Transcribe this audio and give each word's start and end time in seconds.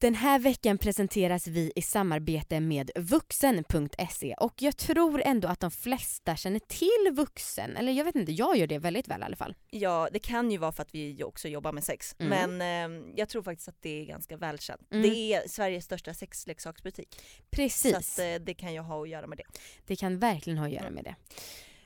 Den 0.00 0.14
här 0.14 0.38
veckan 0.38 0.78
presenteras 0.78 1.46
vi 1.46 1.72
i 1.76 1.82
samarbete 1.82 2.60
med 2.60 2.90
vuxen.se 2.96 4.34
och 4.34 4.54
jag 4.62 4.76
tror 4.76 5.22
ändå 5.24 5.48
att 5.48 5.60
de 5.60 5.70
flesta 5.70 6.36
känner 6.36 6.58
till 6.58 7.12
vuxen. 7.16 7.76
Eller 7.76 7.92
jag 7.92 8.04
vet 8.04 8.14
inte, 8.14 8.32
jag 8.32 8.56
gör 8.56 8.66
det 8.66 8.78
väldigt 8.78 9.08
väl 9.08 9.20
i 9.20 9.24
alla 9.24 9.36
fall. 9.36 9.54
Ja 9.70 10.08
det 10.12 10.18
kan 10.18 10.50
ju 10.50 10.58
vara 10.58 10.72
för 10.72 10.82
att 10.82 10.94
vi 10.94 11.24
också 11.24 11.48
jobbar 11.48 11.72
med 11.72 11.84
sex 11.84 12.14
Mm. 12.18 12.56
men 12.56 12.92
eh, 13.00 13.12
jag 13.16 13.28
tror 13.28 13.42
faktiskt 13.42 13.68
att 13.68 13.82
det 13.82 14.00
är 14.02 14.04
ganska 14.04 14.36
välkänt. 14.36 14.80
Mm. 14.92 15.02
Det 15.02 15.16
är 15.34 15.48
Sveriges 15.48 15.84
största 15.84 16.14
sexleksaksbutik. 16.14 17.22
Precis, 17.50 17.90
Så 17.92 17.96
att, 17.96 18.18
eh, 18.18 18.44
det 18.44 18.54
kan 18.54 18.72
ju 18.74 18.80
ha 18.80 19.02
att 19.02 19.08
göra 19.08 19.26
med 19.26 19.38
det. 19.38 19.44
det 19.86 19.96
kan 19.96 20.18
verkligen 20.18 20.58
ha 20.58 20.66
att 20.66 20.72
göra 20.72 20.90
med 20.90 21.04
det. 21.04 21.14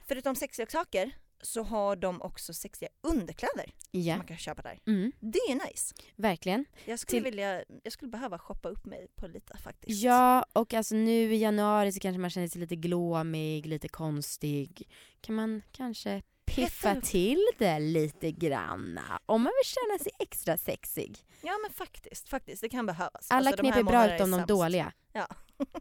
Förutom 0.07 0.37
sexleksaker 0.37 1.11
så 1.45 1.63
har 1.63 1.97
de 1.97 2.23
också 2.23 2.55
sexiga 2.55 2.89
underkläder 3.03 3.75
Ja, 3.91 4.17
man 4.17 4.27
kan 4.27 4.37
köpa 4.39 4.63
där. 4.63 4.79
mm, 4.87 5.13
Det 5.21 5.39
är 5.39 5.67
nice. 5.69 5.95
verkligen. 6.17 6.65
Jag 6.85 6.99
skulle, 6.99 7.17
Till- 7.23 7.25
vilja, 7.31 7.65
jag 7.83 7.93
skulle 7.93 8.11
behöva 8.11 8.39
shoppa 8.39 8.69
upp 8.69 8.85
mig 8.87 9.07
på 9.17 9.27
lite 9.27 9.59
faktiskt. 9.59 10.02
Ja, 10.02 10.45
och 10.52 10.75
alltså 10.75 10.95
nu 10.95 11.35
i 11.35 11.37
januari 11.37 11.93
så 11.93 12.01
kanske 12.01 12.19
man 12.21 12.30
känner 12.30 12.49
sig 12.49 12.61
lite 12.61 12.77
glåmig, 12.77 13.66
lite 13.66 13.88
konstig. 13.88 14.88
Kan 15.21 15.35
man 15.35 15.62
kanske 15.73 16.23
piffa 16.47 17.01
till 17.01 17.47
det 17.59 17.79
lite 17.79 18.30
granna 18.33 19.21
om 19.27 19.43
man 19.43 19.52
vill 19.63 19.71
känna 19.71 19.99
sig 19.99 20.13
extra 20.19 20.57
sexig. 20.59 21.19
Ja 21.43 21.52
men 21.63 21.71
faktiskt, 21.73 22.29
faktiskt 22.29 22.63
det 22.63 22.69
kan 22.69 22.87
behövas. 22.87 23.27
Alla 23.30 23.51
Alltså, 23.51 23.63
knep 23.63 23.77
är 23.77 23.83
bra 23.83 24.15
utom 24.15 24.30
de 24.30 24.47
dåliga. 24.47 24.93
Ja. 25.13 25.27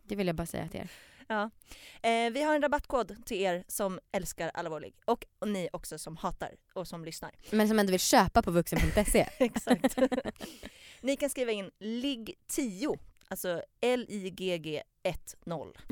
Det 0.04 0.16
vill 0.16 0.28
jag 0.28 0.36
bara 0.36 0.46
säga 0.48 0.68
till 0.68 0.80
er. 0.80 0.92
Ja. 1.28 1.50
Eh, 2.02 2.32
vi 2.32 2.42
har 2.44 2.56
en 2.56 2.62
rabattkod 2.62 3.26
till 3.26 3.38
er 3.38 3.64
som 3.68 4.00
älskar 4.12 4.52
allvarlig 4.54 4.96
och 5.06 5.26
ni 5.46 5.70
också 5.74 5.98
som 5.98 6.18
hatar 6.18 6.56
och 6.74 6.88
som 6.88 7.06
lyssnar. 7.06 7.32
Men 7.52 7.68
som 7.68 7.80
ändå 7.80 7.92
vill 7.92 8.00
köpa 8.00 8.42
på 8.42 8.52
vuxen.se. 8.52 9.28
Exakt. 9.40 9.98
ni 11.02 11.16
kan 11.16 11.30
skriva 11.30 11.52
in 11.52 11.72
LIGG10, 11.80 13.00
alltså 13.28 13.64
L-I-G-G 13.82 14.84
1-0. 15.46 15.78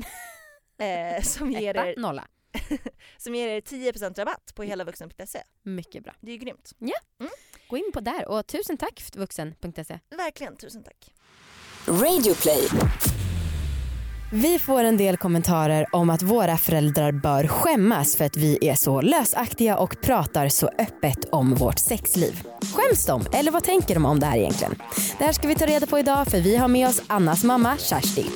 Eh, 0.78 1.22
som, 1.22 1.50
ger 1.50 1.76
er, 1.76 1.94
nolla. 1.98 2.28
som 3.16 3.34
ger 3.34 3.48
er 3.48 3.60
10% 3.60 4.18
rabatt 4.18 4.54
på 4.54 4.62
hela 4.62 4.84
vuxen.se. 4.84 5.42
Mycket 5.62 6.04
bra. 6.04 6.14
Det 6.20 6.30
är 6.30 6.32
ju 6.32 6.38
grymt. 6.38 6.72
Gå 7.68 7.76
in 7.76 7.90
på 7.92 8.00
där 8.00 8.28
och 8.28 8.46
tusen 8.46 8.76
tack 8.76 9.02
vuxen.se. 9.14 9.98
Verkligen, 10.10 10.56
tusen 10.56 10.82
tack. 10.82 11.14
Radioplay. 11.86 12.68
Vi 14.34 14.58
får 14.58 14.84
en 14.84 14.96
del 14.96 15.16
kommentarer 15.16 15.86
om 15.92 16.10
att 16.10 16.22
våra 16.22 16.56
föräldrar 16.56 17.12
bör 17.12 17.46
skämmas 17.46 18.16
för 18.16 18.24
att 18.24 18.36
vi 18.36 18.68
är 18.68 18.74
så 18.74 19.00
lösaktiga 19.00 19.76
och 19.76 19.96
pratar 20.00 20.48
så 20.48 20.70
öppet 20.78 21.28
om 21.32 21.54
vårt 21.54 21.78
sexliv. 21.78 22.42
Skäms 22.74 23.06
de? 23.06 23.22
Eller 23.32 23.52
vad 23.52 23.64
tänker 23.64 23.94
de 23.94 24.04
om 24.04 24.20
det 24.20 24.26
här 24.26 24.36
egentligen? 24.36 24.74
Det 25.18 25.24
här 25.24 25.32
ska 25.32 25.48
vi 25.48 25.54
ta 25.54 25.66
reda 25.66 25.86
på 25.86 25.98
idag 25.98 26.26
för 26.26 26.40
vi 26.40 26.56
har 26.56 26.68
med 26.68 26.88
oss 26.88 27.02
Annas 27.06 27.44
mamma 27.44 27.76
Kersti. 27.76 28.26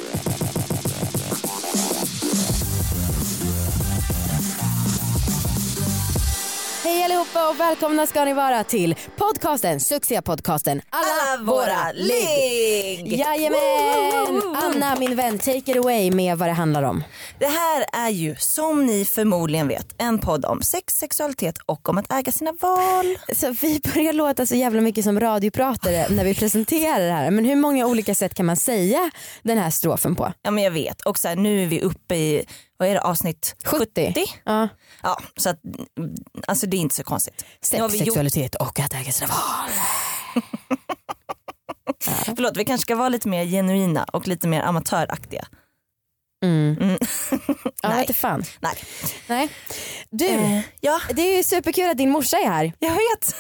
Hej 6.87 7.05
allihopa 7.05 7.49
och 7.51 7.61
välkomna 7.61 8.07
ska 8.07 8.25
ni 8.25 8.33
vara 8.33 8.65
till 8.65 8.95
podcasten, 9.17 9.81
succépodcasten 9.81 10.81
Alla, 10.91 11.45
våra 11.45 11.93
ligg. 11.93 13.13
Jajamän! 13.13 14.43
Anna 14.55 14.97
min 15.01 15.17
vän, 15.17 15.39
take 15.39 15.57
it 15.57 15.77
away 15.77 16.11
med 16.11 16.39
vad 16.39 16.49
det 16.49 16.53
handlar 16.53 16.83
om. 16.83 17.05
Det 17.39 17.47
här 17.47 17.85
är 17.93 18.11
ju 18.11 18.37
som 18.39 18.87
ni 18.87 19.05
förmodligen 19.05 19.69
vet 19.69 19.95
en 19.99 20.19
podd 20.19 20.45
om 20.45 20.63
sex, 20.63 20.95
sexualitet 20.95 21.59
och 21.67 21.89
om 21.89 21.99
att 21.99 22.13
äga 22.13 22.33
sina 22.33 22.53
val. 22.61 23.19
Så 23.33 23.55
vi 23.61 23.81
börjar 23.95 24.13
låta 24.13 24.47
så 24.47 24.55
jävla 24.55 24.81
mycket 24.81 25.05
som 25.05 25.21
radiopratare 25.21 26.07
när 26.11 26.25
vi 26.25 26.35
presenterar 26.35 27.01
det 27.01 27.13
här. 27.13 27.31
Men 27.31 27.45
hur 27.45 27.57
många 27.57 27.87
olika 27.87 28.15
sätt 28.15 28.35
kan 28.35 28.47
man 28.47 28.57
säga 28.57 29.11
den 29.43 29.59
här 29.59 29.71
strofen 29.71 30.17
på? 30.17 30.33
Ja 30.43 30.51
men 30.51 30.65
jag 30.65 30.71
vet 30.71 31.01
och 31.03 31.19
så 31.19 31.29
här, 31.29 31.37
nu 31.37 31.63
är 31.63 31.67
vi 31.67 31.81
uppe 31.81 32.15
i, 32.15 32.47
vad 32.77 32.89
är 32.89 32.95
det 32.95 33.01
avsnitt 33.01 33.57
70. 33.65 34.25
Ja. 34.45 34.69
Ja 35.03 35.19
så 35.37 35.51
att, 35.51 35.61
alltså 36.47 36.67
det 36.67 36.77
är 36.77 36.79
inte 36.79 36.95
så 36.95 37.05
konstigt. 37.05 37.45
Sex, 37.61 37.73
vi 37.73 37.83
gjort, 37.83 37.91
sexualitet 37.91 38.55
och 38.55 38.81
att 38.81 38.95
äga 38.95 39.13
sina 39.13 39.29
val. 39.29 39.71
förlåt 42.37 42.57
vi 42.57 42.65
kanske 42.65 42.83
ska 42.83 42.97
vara 42.97 43.09
lite 43.09 43.29
mer 43.29 43.45
genuina 43.45 44.05
och 44.05 44.29
lite 44.29 44.49
mer 44.49 44.63
amatöraktiga. 44.63 45.47
Mm. 46.47 46.77
Mm. 46.81 46.99
Ja, 47.83 47.89
Nej. 47.89 48.15
fan. 48.15 48.45
Nej. 48.61 48.73
Nej. 49.27 49.49
Du, 50.11 50.27
Eh, 50.27 50.61
ja 50.81 51.01
det 51.13 51.23
är 51.23 51.37
ju 51.37 51.43
superkul 51.43 51.91
att 51.91 51.99
din 51.99 52.11
morsa 52.11 52.37
är 52.37 52.47
här. 52.49 52.73
jag 52.79 52.91
vet. 52.91 53.35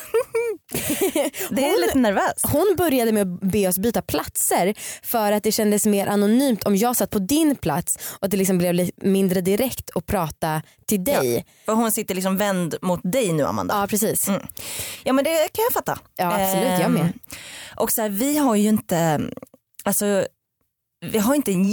det 1.51 1.65
är 1.65 1.71
Hon- 1.71 1.81
lite 1.81 1.99
nervöst. 1.99 2.47
Hon 2.53 2.75
började 2.79 3.13
med 3.13 3.23
att 3.23 3.41
be 3.41 3.69
oss 3.69 3.79
byta 3.79 4.03
platser 4.03 4.75
för 5.03 5.33
att 5.33 5.43
det 5.43 5.53
kändes 5.53 5.87
mer 5.87 6.07
anonymt 6.07 6.65
om 6.65 6.77
jag 6.77 6.97
satt 6.97 7.11
på 7.11 7.19
din 7.19 7.57
plats 7.57 7.97
och 8.19 8.25
att 8.25 8.31
det 8.31 8.37
liksom 8.37 8.59
blev 8.59 8.75
lite 8.75 9.07
mindre 9.07 9.41
direkt 9.41 9.91
att 9.95 10.07
prata 10.07 10.63
till 10.87 11.05
dig. 11.05 11.47
För 11.65 11.73
hon 11.73 11.93
sitter 11.93 12.15
liksom 12.15 12.37
vänd 12.37 12.75
mot 12.83 13.01
dig 13.03 13.33
nu 13.33 13.45
Amanda. 13.45 13.81
Ja, 13.81 13.87
precis. 13.87 14.29
Mm. 14.29 14.43
Ja 15.05 15.13
men 15.13 15.25
det 15.25 15.31
kan 15.53 15.63
jag 15.65 15.73
fatta. 15.73 15.99
Ja 16.17 16.27
absolut, 16.43 16.81
jag 16.81 16.91
med. 16.91 17.03
Ehm, 17.03 17.13
Och 17.77 17.93
så 17.93 18.03
här, 18.03 18.09
vi 18.09 18.39
har 18.39 18.55
ju 18.57 18.69
inte, 18.69 19.21
alltså 19.85 20.27
vi 21.07 21.19
har 21.19 21.35
inte 21.35 21.53
en 21.53 21.65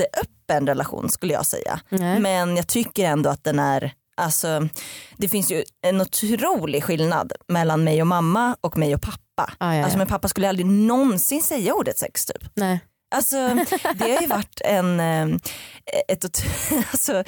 jätteöppen 0.00 0.66
relation 0.66 1.08
skulle 1.08 1.32
jag 1.32 1.46
säga. 1.46 1.80
Nej. 1.88 2.20
Men 2.20 2.56
jag 2.56 2.66
tycker 2.66 3.04
ändå 3.04 3.30
att 3.30 3.44
den 3.44 3.58
är, 3.58 3.92
alltså 4.16 4.68
det 5.16 5.28
finns 5.28 5.50
ju 5.50 5.64
en 5.82 6.00
otrolig 6.00 6.84
skillnad 6.84 7.32
mellan 7.48 7.84
mig 7.84 8.00
och 8.00 8.06
mamma 8.06 8.56
och 8.60 8.76
mig 8.76 8.94
och 8.94 9.02
pappa. 9.02 9.52
Ja, 9.58 9.74
ja. 9.74 9.82
Alltså 9.82 9.98
min 9.98 10.06
pappa 10.06 10.28
skulle 10.28 10.48
aldrig 10.48 10.66
någonsin 10.66 11.42
säga 11.42 11.74
ordet 11.74 11.98
sex 11.98 12.24
typ. 12.26 12.50
Nej. 12.54 12.80
Alltså 13.14 13.36
det 13.94 14.14
har 14.14 14.20
ju 14.20 14.26
varit 14.36 14.60
en, 14.64 15.00
eh, 15.00 15.36
ett, 16.08 16.24
alltså, 16.90 17.24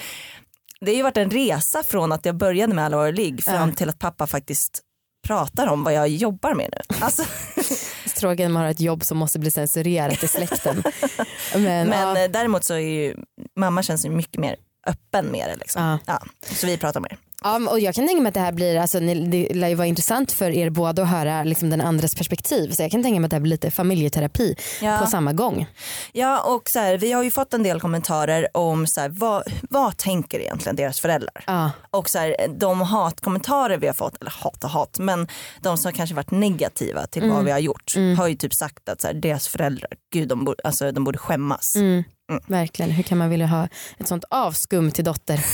det 0.81 0.91
har 0.91 0.97
ju 0.97 1.03
varit 1.03 1.17
en 1.17 1.31
resa 1.31 1.83
från 1.83 2.13
att 2.13 2.25
jag 2.25 2.37
började 2.37 2.75
med 2.75 2.85
allvar 2.85 3.07
och 3.07 3.15
ligg 3.15 3.45
fram 3.45 3.73
till 3.73 3.89
att 3.89 3.99
pappa 3.99 4.27
faktiskt 4.27 4.83
pratar 5.27 5.67
om 5.67 5.85
vad 5.85 5.95
jag 5.95 6.09
jobbar 6.09 6.55
med 6.55 6.71
nu. 6.73 6.97
Alltså, 7.01 7.23
Tråkigt 8.21 8.45
när 8.45 8.49
man 8.49 8.63
har 8.63 8.71
ett 8.71 8.81
jobb 8.81 9.05
som 9.05 9.19
måste 9.19 9.39
bli 9.39 9.51
censurerat 9.51 10.25
i 10.25 10.29
släkten. 10.29 10.83
Men, 11.55 11.89
men 11.89 11.99
ja, 11.99 12.25
eh, 12.25 12.31
däremot 12.31 12.65
så 12.65 12.75
är 12.75 12.79
ju 12.79 13.17
mamma 13.57 13.83
känns 13.83 14.07
ju 14.07 14.11
mycket 14.11 14.41
mer 14.41 14.57
öppen 14.87 15.27
med 15.27 15.49
det 15.51 15.57
liksom. 15.57 15.99
Ja, 16.07 16.21
så 16.43 16.67
vi 16.67 16.77
pratar 16.77 17.01
mer. 17.01 17.19
Ja, 17.43 17.61
och 17.71 17.81
jag 17.81 17.95
kan 17.95 18.07
tänka 18.07 18.23
mig 18.23 18.29
att 18.29 18.35
det 18.35 18.41
här 18.41 18.53
blir, 18.53 18.77
alltså, 18.79 19.01
det 19.01 19.55
lär 19.55 19.69
ju 19.69 19.75
vara 19.75 19.87
intressant 19.87 20.33
för 20.33 20.51
er 20.51 20.71
båda 20.71 21.03
att 21.03 21.09
höra 21.09 21.45
liksom, 21.45 21.71
den 21.71 21.81
andres 21.81 22.15
perspektiv. 22.15 22.71
Så 22.71 22.83
jag 22.83 22.91
kan 22.91 23.03
tänka 23.03 23.21
mig 23.21 23.27
att 23.27 23.31
det 23.31 23.37
här 23.37 23.41
blir 23.41 23.51
lite 23.51 23.71
familjeterapi 23.71 24.57
Ja. 24.83 24.99
på 24.99 25.07
samma 25.07 25.33
gång. 25.33 25.67
Ja 26.13 26.41
och 26.41 26.71
så 26.71 26.79
här, 26.79 26.97
vi 26.99 27.13
har 27.13 27.23
ju 27.23 27.31
fått 27.31 27.55
en 27.55 27.63
del 27.63 27.81
kommentarer 27.81 28.49
om 28.57 28.87
så 28.87 29.01
här, 29.01 29.09
vad, 29.09 29.43
vad 29.71 29.97
tänker 29.97 30.41
egentligen 30.41 30.77
deras 30.77 31.01
föräldrar? 31.01 31.45
Ja, 31.47 31.71
Och 31.91 32.11
så 32.11 32.19
här, 32.19 32.37
de 32.59 32.81
hatkommentarer 32.81 33.79
vi 33.79 33.87
har 33.87 33.95
fått, 33.95 34.17
eller 34.21 34.31
hat 34.31 34.65
och 34.65 34.71
hat, 34.71 34.99
men 34.99 35.29
de 35.61 35.79
som 35.79 35.93
kanske 35.93 36.15
varit 36.17 36.31
negativa 36.31 37.07
till 37.07 37.23
Mm. 37.23 37.35
vad 37.37 37.45
vi 37.45 37.51
har 37.51 37.59
gjort 37.59 37.95
har 38.19 38.27
ju 38.29 38.35
typ 38.37 38.55
sagt 38.55 38.89
att 38.89 39.01
så 39.01 39.07
här, 39.07 39.15
deras 39.15 39.49
föräldrar, 39.49 39.91
gud 40.13 40.29
de 40.29 40.45
borde, 40.45 40.61
alltså, 40.65 40.93
de 40.93 41.05
borde 41.05 41.19
skämmas. 41.19 41.77
mm, 41.77 42.05
verkligen. 42.47 42.91
Hur 42.91 43.03
kan 43.03 43.19
man 43.19 43.29
vilja 43.31 43.47
ha 43.47 43.69
ett 43.99 44.09
sånt 44.09 44.25
avskum 44.31 44.91
till 44.91 45.05
dotter? 45.05 45.45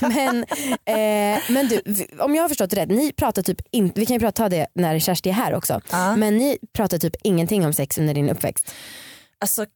men, 0.00 0.44
eh, 0.84 1.42
men 1.48 1.68
du, 1.68 1.82
om 2.18 2.34
jag 2.34 2.42
har 2.42 2.48
förstått 2.48 2.70
det 2.70 2.76
rätt, 2.76 2.88
ni 2.88 3.12
pratar 3.12 3.42
typ 3.42 3.58
inte, 3.70 4.00
vi 4.00 4.06
kan 4.06 4.14
ju 4.14 4.20
prata 4.20 4.42
ta 4.42 4.48
det 4.48 4.66
när 4.74 4.98
Kersti 4.98 5.28
är 5.30 5.34
här 5.34 5.54
också, 5.54 5.80
Ja. 5.90 6.16
men 6.16 6.36
ni 6.36 6.58
pratar 6.76 6.98
typ 6.98 7.14
ingenting 7.22 7.66
om 7.66 7.72
sex 7.72 7.98
under 7.98 8.14
din 8.14 8.30
uppväxt. 8.30 8.72
Alltså 9.40 9.66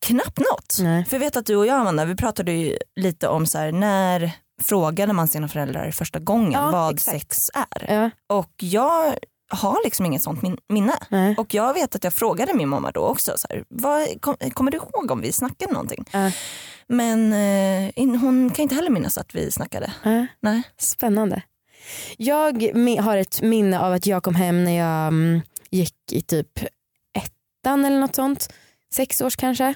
knappt 0.00 0.38
något. 0.38 0.76
Nej. 0.80 1.04
För 1.04 1.16
jag 1.16 1.20
vet 1.20 1.36
att 1.36 1.46
du 1.46 1.56
och 1.56 1.66
jag 1.66 1.80
Amanda, 1.80 2.04
vi 2.04 2.16
pratade 2.16 2.52
ju 2.52 2.78
lite 2.96 3.28
om 3.28 3.46
så 3.46 3.58
här, 3.58 3.72
när 3.72 4.32
frågade 4.62 5.12
man 5.12 5.28
sina 5.28 5.48
föräldrar 5.48 5.90
första 5.90 6.18
gången 6.18 6.52
Ja, 6.52 6.70
vad 6.70 6.94
exakt. 6.94 7.20
sex 7.20 7.50
är? 7.54 7.94
Ja, 7.94 8.10
Och 8.36 8.50
jag 8.56 9.14
har 9.48 9.80
liksom 9.84 10.06
inget 10.06 10.22
sånt 10.22 10.42
min- 10.42 10.58
minne. 10.68 10.92
nej. 11.08 11.34
Och 11.38 11.54
jag 11.54 11.74
vet 11.74 11.94
att 11.94 12.04
jag 12.04 12.12
frågade 12.12 12.54
min 12.54 12.68
mamma 12.68 12.90
då 12.90 13.00
också, 13.00 13.32
så 13.36 13.46
här, 13.50 13.64
vad, 13.68 14.20
kom, 14.22 14.36
kommer 14.54 14.70
du 14.70 14.76
ihåg 14.76 15.10
om 15.10 15.20
vi 15.20 15.32
snackade 15.32 15.72
någonting? 15.72 16.04
Ja. 16.12 16.30
Men 16.86 17.32
eh, 17.32 18.20
hon 18.20 18.50
kan 18.50 18.62
inte 18.62 18.74
heller 18.74 18.90
minnas 18.90 19.18
att 19.18 19.34
vi 19.34 19.50
snackade. 19.50 19.92
Ja. 20.02 20.26
Nej. 20.40 20.62
Spännande. 20.78 21.42
Jag 22.16 22.62
har 23.02 23.16
ett 23.16 23.42
minne 23.42 23.80
av 23.80 23.92
att 23.92 24.06
jag 24.06 24.22
kom 24.22 24.34
hem 24.34 24.64
när 24.64 24.78
jag 24.78 25.08
mm, 25.08 25.40
gick 25.70 26.12
i 26.12 26.22
typ 26.22 26.58
ettan 27.18 27.84
eller 27.84 28.00
något 28.00 28.14
sånt. 28.14 28.52
Sex 28.94 29.20
års 29.20 29.36
kanske. 29.36 29.74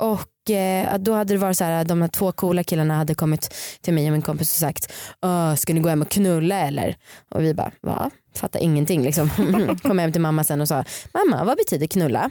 Och 0.00 0.20
eh, 0.50 0.98
då 0.98 1.12
hade 1.14 1.34
det 1.34 1.38
varit 1.38 1.56
så 1.58 1.64
här, 1.64 1.84
de 1.84 2.00
här 2.02 2.08
två 2.08 2.32
coola 2.32 2.64
killarna 2.64 2.94
hade 2.96 3.14
kommit 3.14 3.54
till 3.80 3.94
mig 3.94 4.06
och 4.06 4.12
min 4.12 4.22
kompis 4.22 4.52
och 4.54 4.58
sagt 4.60 4.92
"Åh, 5.22 5.54
ska 5.54 5.74
ni 5.74 5.80
gå 5.80 5.88
hem 5.88 6.02
och 6.02 6.08
knulla 6.10 6.60
eller? 6.60 6.96
Och 7.30 7.42
vi 7.42 7.54
bara 7.54 7.70
va? 7.82 8.10
Fattar 8.34 8.60
ingenting 8.60 9.02
liksom. 9.02 9.30
kom 9.82 9.98
hem 9.98 10.12
till 10.12 10.20
mamma 10.20 10.44
sen 10.44 10.60
och 10.60 10.68
sa 10.68 10.84
mamma 11.14 11.44
vad 11.44 11.56
betyder 11.56 11.86
knulla? 11.86 12.30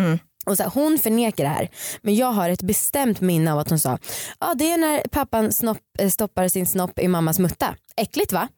Mm. 0.00 0.18
Och 0.46 0.56
så 0.56 0.62
här, 0.62 0.70
hon 0.70 0.98
förnekar 0.98 1.44
det 1.44 1.50
här 1.50 1.68
men 2.02 2.14
jag 2.14 2.32
har 2.32 2.50
ett 2.50 2.62
bestämt 2.62 3.20
minne 3.20 3.52
av 3.52 3.58
att 3.58 3.70
hon 3.70 3.78
sa 3.78 3.98
ja 4.40 4.54
det 4.54 4.70
är 4.72 4.78
när 4.78 5.02
pappan 5.10 5.52
snopp, 5.52 5.78
eh, 5.98 6.08
stoppar 6.08 6.48
sin 6.48 6.66
snopp 6.66 6.98
i 6.98 7.08
mammas 7.08 7.38
mutta. 7.38 7.74
Äckligt 7.96 8.32
va? 8.32 8.48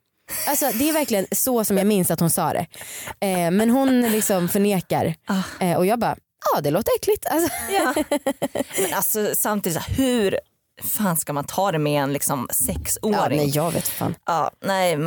Alltså 0.49 0.71
det 0.79 0.89
är 0.89 0.93
verkligen 0.93 1.27
så 1.33 1.65
som 1.65 1.77
jag 1.79 1.87
minns 1.87 2.11
att 2.11 2.21
hon 2.21 2.31
sa 2.31 2.53
det. 2.53 2.67
Eh, 3.27 3.51
men 3.51 3.71
hon 3.71 4.01
liksom 4.03 4.49
förnekar 4.49 5.15
Ah. 5.27 5.65
eh, 5.65 5.77
och 5.77 5.87
jag 5.87 5.99
bara 5.99 6.17
ja 6.55 6.61
det 6.61 6.71
låter 6.71 6.93
äckligt. 6.97 7.27
Alltså, 7.27 7.49
Ja. 7.73 7.95
Men 8.83 8.95
alltså 8.95 9.31
samtidigt, 9.37 9.83
hur 9.99 10.39
fan 10.83 11.17
ska 11.17 11.33
man 11.33 11.45
ta 11.45 11.73
det 11.73 11.79
med 11.79 12.03
en 12.03 12.13
liksom 12.13 12.47
ja, 12.49 12.55
sexåring? 12.55 13.37
nej 13.39 13.49
jag 13.49 13.71
vet 13.71 13.89
fan. 13.89 14.15
Ja, 14.27 14.51
nej, 14.65 14.99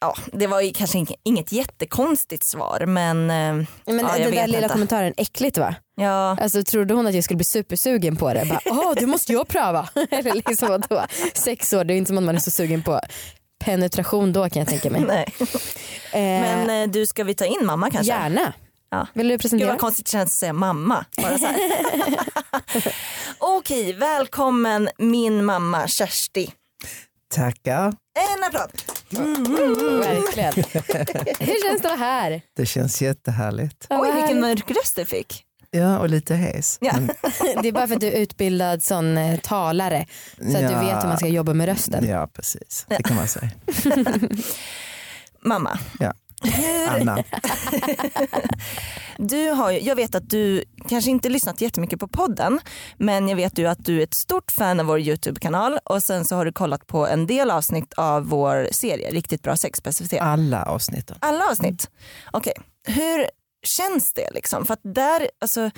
ja, 0.00 0.14
det 0.32 0.46
var 0.46 0.74
kanske 0.74 0.98
ing- 0.98 1.14
inget 1.24 1.52
jättekonstigt 1.52 2.44
svar 2.44 2.86
men, 2.86 3.20
eh, 3.20 3.26
Men 3.26 3.66
ja, 3.86 3.94
den 4.18 4.30
där 4.34 4.46
lilla 4.46 4.58
inte. 4.58 4.68
kommentaren, 4.68 5.14
äckligt 5.16 5.58
va? 5.58 5.74
Ja, 5.96 6.36
Alltså 6.40 6.62
trodde 6.64 6.94
hon 6.94 7.06
att 7.06 7.14
jag 7.14 7.24
skulle 7.24 7.36
bli 7.36 7.44
supersugen 7.44 8.16
på 8.16 8.34
det? 8.34 8.44
Bara, 8.44 8.60
Åh, 8.64 8.92
det 8.96 9.06
måste 9.06 9.32
jag 9.32 9.48
pröva. 9.48 9.88
Eller 10.10 10.34
liksom 10.34 10.68
vadå? 10.68 11.04
Sex 11.34 11.72
år, 11.72 11.84
det 11.84 11.94
är 11.94 11.96
inte 11.96 12.08
som 12.08 12.18
att 12.18 12.24
man 12.24 12.34
är 12.36 12.40
så 12.40 12.50
sugen 12.50 12.82
på 12.82 13.00
penetration 13.64 14.32
då 14.32 14.48
kan 14.50 14.60
jag 14.60 14.68
tänka 14.68 14.90
mig. 14.90 15.00
nej. 15.08 15.34
Eh, 16.12 16.20
Men 16.20 16.70
eh, 16.82 16.88
du 16.92 17.06
ska 17.06 17.24
vi 17.24 17.34
ta 17.34 17.44
in 17.44 17.66
mamma 17.66 17.90
kanske? 17.90 18.12
gärna. 18.12 18.52
Ja. 18.90 19.06
Vill 19.14 19.28
du 19.28 19.32
Gud 19.34 19.40
presentera? 19.40 19.68
vad 19.70 19.78
konstigt 19.80 20.06
det 20.06 20.10
känns 20.12 20.28
att 20.28 20.32
säga 20.32 20.52
mamma. 20.52 21.04
Bara 21.22 21.38
så 21.38 21.46
här. 21.46 21.58
Okej, 23.38 23.92
välkommen 23.92 24.88
min 24.98 25.44
mamma 25.44 25.88
Kersti. 25.88 26.52
Tackar. 27.34 27.84
En 28.36 28.44
applåd. 28.44 28.70
Verkligen. 30.00 30.52
Hur 31.40 31.62
känns 31.68 31.82
det 31.82 31.92
att 31.92 31.98
vara 31.98 32.08
här? 32.10 32.42
Det 32.56 32.66
känns 32.66 33.02
jättehärligt. 33.02 33.86
Oj 33.90 34.12
vilken 34.12 34.40
mörk 34.40 34.70
röst 34.70 34.96
du 34.96 35.04
fick. 35.04 35.44
Ja, 35.70 35.98
och 35.98 36.08
lite 36.08 36.34
hes. 36.34 36.78
Ja. 36.80 36.92
Men, 36.94 37.06
Det 37.62 37.68
är 37.68 37.72
bara 37.72 37.86
för 37.88 37.94
att 37.94 38.00
du 38.00 38.06
är 38.06 38.12
utbildad 38.20 38.82
sån 38.82 39.18
eh, 39.18 39.38
talare 39.40 40.06
så 40.36 40.44
att 40.44 40.52
du 40.52 40.58
Ja. 40.60 40.80
vet 40.80 41.02
hur 41.04 41.08
man 41.08 41.16
ska 41.18 41.26
jobba 41.26 41.54
med 41.54 41.66
rösten. 41.66 42.08
ja, 42.08 42.26
precis. 42.32 42.86
Det 42.88 43.02
kan 43.02 43.16
man 43.16 43.28
säga. 43.28 43.50
Mamma, 45.44 45.78
Ja. 45.98 46.12
Anna. 46.88 47.24
du 49.18 49.50
har, 49.50 49.70
jag 49.70 49.96
vet 49.96 50.14
att 50.14 50.30
du 50.30 50.64
kanske 50.88 51.10
inte 51.10 51.28
lyssnat 51.28 51.60
jättemycket 51.60 52.00
på 52.00 52.08
podden 52.08 52.60
men 52.96 53.28
jag 53.28 53.36
vet 53.36 53.58
ju 53.58 53.66
att 53.66 53.84
du 53.84 53.98
är 53.98 54.02
ett 54.02 54.14
stort 54.14 54.50
fan 54.52 54.80
av 54.80 54.86
vår 54.86 55.00
YouTube-kanal 55.00 55.78
och 55.84 56.02
sen 56.02 56.24
så 56.24 56.36
har 56.36 56.44
du 56.44 56.52
kollat 56.52 56.86
på 56.86 57.06
en 57.06 57.26
del 57.26 57.50
avsnitt 57.50 57.92
av 57.96 58.28
vår 58.28 58.68
serie 58.72 59.10
Riktigt 59.10 59.42
bra 59.42 59.56
sex. 59.56 59.80
Alla 60.20 60.64
avsnitten. 60.64 61.16
Alla 61.20 61.44
avsnitt? 61.50 61.90
Okej, 62.30 62.52
hur 62.86 63.26
känns 63.62 64.12
det 64.12 64.30
liksom? 64.34 64.66
För 64.66 64.74
att 64.74 64.80
där, 64.82 65.30
alltså 65.40 65.70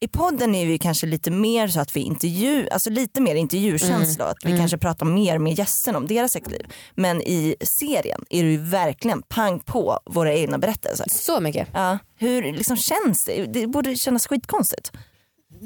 i 0.00 0.08
podden 0.08 0.54
är 0.54 0.66
vi 0.66 0.78
kanske 0.78 1.06
lite 1.06 1.30
mer 1.30 1.68
så 1.68 1.80
att 1.80 1.96
vi 1.96 2.00
intervju, 2.00 2.68
alltså 2.68 2.90
lite 2.90 3.20
mer 3.20 3.34
intervjukänsla 3.34 4.24
att 4.24 4.36
vi 4.44 4.58
kanske 4.58 4.78
pratar 4.78 5.06
mer 5.06 5.38
med 5.38 5.58
gästerna 5.58 5.98
om 5.98 6.06
deras 6.06 6.32
sexliv. 6.32 6.66
Men 6.94 7.22
i 7.22 7.56
serien 7.60 8.24
är 8.30 8.42
det 8.42 8.50
ju 8.50 8.58
verkligen 8.58 9.22
pang 9.22 9.60
på 9.60 9.98
våra 10.06 10.34
egna 10.34 10.58
berättelser. 10.58 11.06
Så 11.08 11.40
mycket. 11.40 11.68
Ja, 11.72 11.98
hur 12.16 12.52
liksom 12.52 12.76
känns 12.76 13.24
det? 13.24 13.46
Det 13.46 13.66
borde 13.66 13.96
kännas 13.96 14.26
skitkonstigt. 14.26 14.92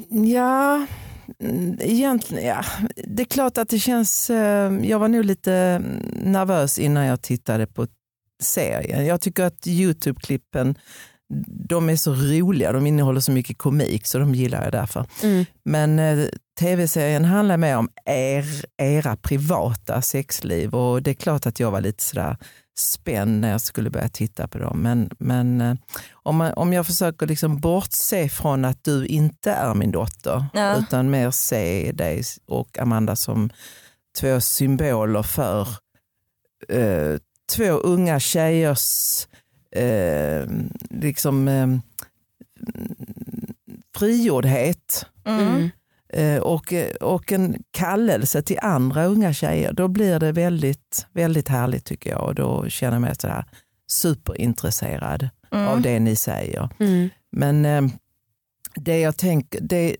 Ja, 0.09 0.85
mm, 1.39 1.77
egentligen 1.81 2.45
ja. 2.45 2.65
Det 2.95 3.23
är 3.23 3.27
klart 3.27 3.57
att 3.57 3.69
det 3.69 3.79
känns, 3.79 4.29
eh, 4.29 4.73
jag 4.83 4.99
var 4.99 5.07
nog 5.07 5.25
lite 5.25 5.81
nervös 6.23 6.79
innan 6.79 7.05
jag 7.05 7.21
tittade 7.21 7.67
på 7.67 7.87
serien. 8.41 9.05
Jag 9.05 9.21
tycker 9.21 9.43
att 9.43 9.67
Youtube-klippen, 9.67 10.75
de 11.47 11.89
är 11.89 11.95
så 11.95 12.13
roliga, 12.13 12.71
de 12.71 12.87
innehåller 12.87 13.19
så 13.21 13.31
mycket 13.31 13.57
komik 13.57 14.05
så 14.05 14.17
de 14.19 14.35
gillar 14.35 14.63
jag 14.63 14.71
därför. 14.71 15.05
Mm. 15.23 15.45
Men 15.65 15.99
eh, 15.99 16.25
tv-serien 16.59 17.25
handlar 17.25 17.57
mer 17.57 17.77
om 17.77 17.89
er, 18.05 18.45
era 18.77 19.15
privata 19.15 20.01
sexliv 20.01 20.75
och 20.75 21.01
det 21.03 21.11
är 21.11 21.15
klart 21.15 21.45
att 21.45 21.59
jag 21.59 21.71
var 21.71 21.81
lite 21.81 22.03
sådär 22.03 22.37
spänd 22.77 23.41
när 23.41 23.51
jag 23.51 23.61
skulle 23.61 23.89
börja 23.89 24.09
titta 24.09 24.47
på 24.47 24.57
dem. 24.57 24.79
Men, 24.81 25.09
men 25.19 25.61
eh, 25.61 25.75
om, 26.13 26.35
man, 26.35 26.53
om 26.53 26.73
jag 26.73 26.85
försöker 26.85 27.27
liksom 27.27 27.59
bortse 27.59 28.29
från 28.29 28.65
att 28.65 28.83
du 28.83 29.05
inte 29.05 29.51
är 29.51 29.73
min 29.73 29.91
dotter 29.91 30.45
Ja. 30.53 30.77
utan 30.77 31.09
mer 31.09 31.31
se 31.31 31.91
dig 31.91 32.23
och 32.47 32.79
Amanda 32.79 33.15
som 33.15 33.49
två 34.19 34.41
symboler 34.41 35.23
för 35.23 35.67
eh, 36.69 37.17
två 37.55 37.71
unga 37.71 38.19
tjejers 38.19 39.27
eh, 39.75 40.47
liksom, 40.89 41.47
eh, 41.47 41.67
frigjordhet 43.97 45.05
Mm. 45.25 45.69
eh, 46.13 46.37
och, 46.41 46.73
och 47.01 47.31
en 47.31 47.63
kallelse 47.71 48.41
till 48.41 48.59
andra 48.61 49.05
unga 49.05 49.33
tjejer, 49.33 49.73
då 49.73 49.87
blir 49.87 50.19
det 50.19 50.31
väldigt, 50.31 51.07
väldigt 51.13 51.47
härligt 51.47 51.85
tycker 51.85 52.09
jag. 52.09 52.21
Och 52.23 52.35
då 52.35 52.69
känner 52.69 52.93
jag 52.93 53.01
mig 53.01 53.15
sådär 53.15 53.45
superintresserad 53.87 55.29
Mm. 55.51 55.67
av 55.67 55.81
det 55.81 55.99
ni 55.99 56.15
säger. 56.15 56.69
Mm. 56.79 57.09
Men 57.31 57.65
eh, 57.65 57.81
det 58.75 58.99
jag 58.99 59.17
tänker, 59.17 59.61
det, 59.61 59.95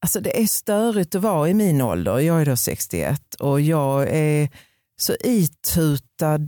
alltså 0.00 0.20
det 0.20 0.42
är 0.42 0.46
störigt 0.46 1.14
att 1.14 1.22
vara 1.22 1.48
i 1.48 1.54
min 1.54 1.80
ålder. 1.82 2.18
Jag 2.18 2.40
är 2.40 2.46
då 2.46 2.56
61 2.56 3.34
och 3.34 3.60
jag 3.60 4.08
är 4.08 4.48
så 4.96 5.14
itutad 5.24 6.46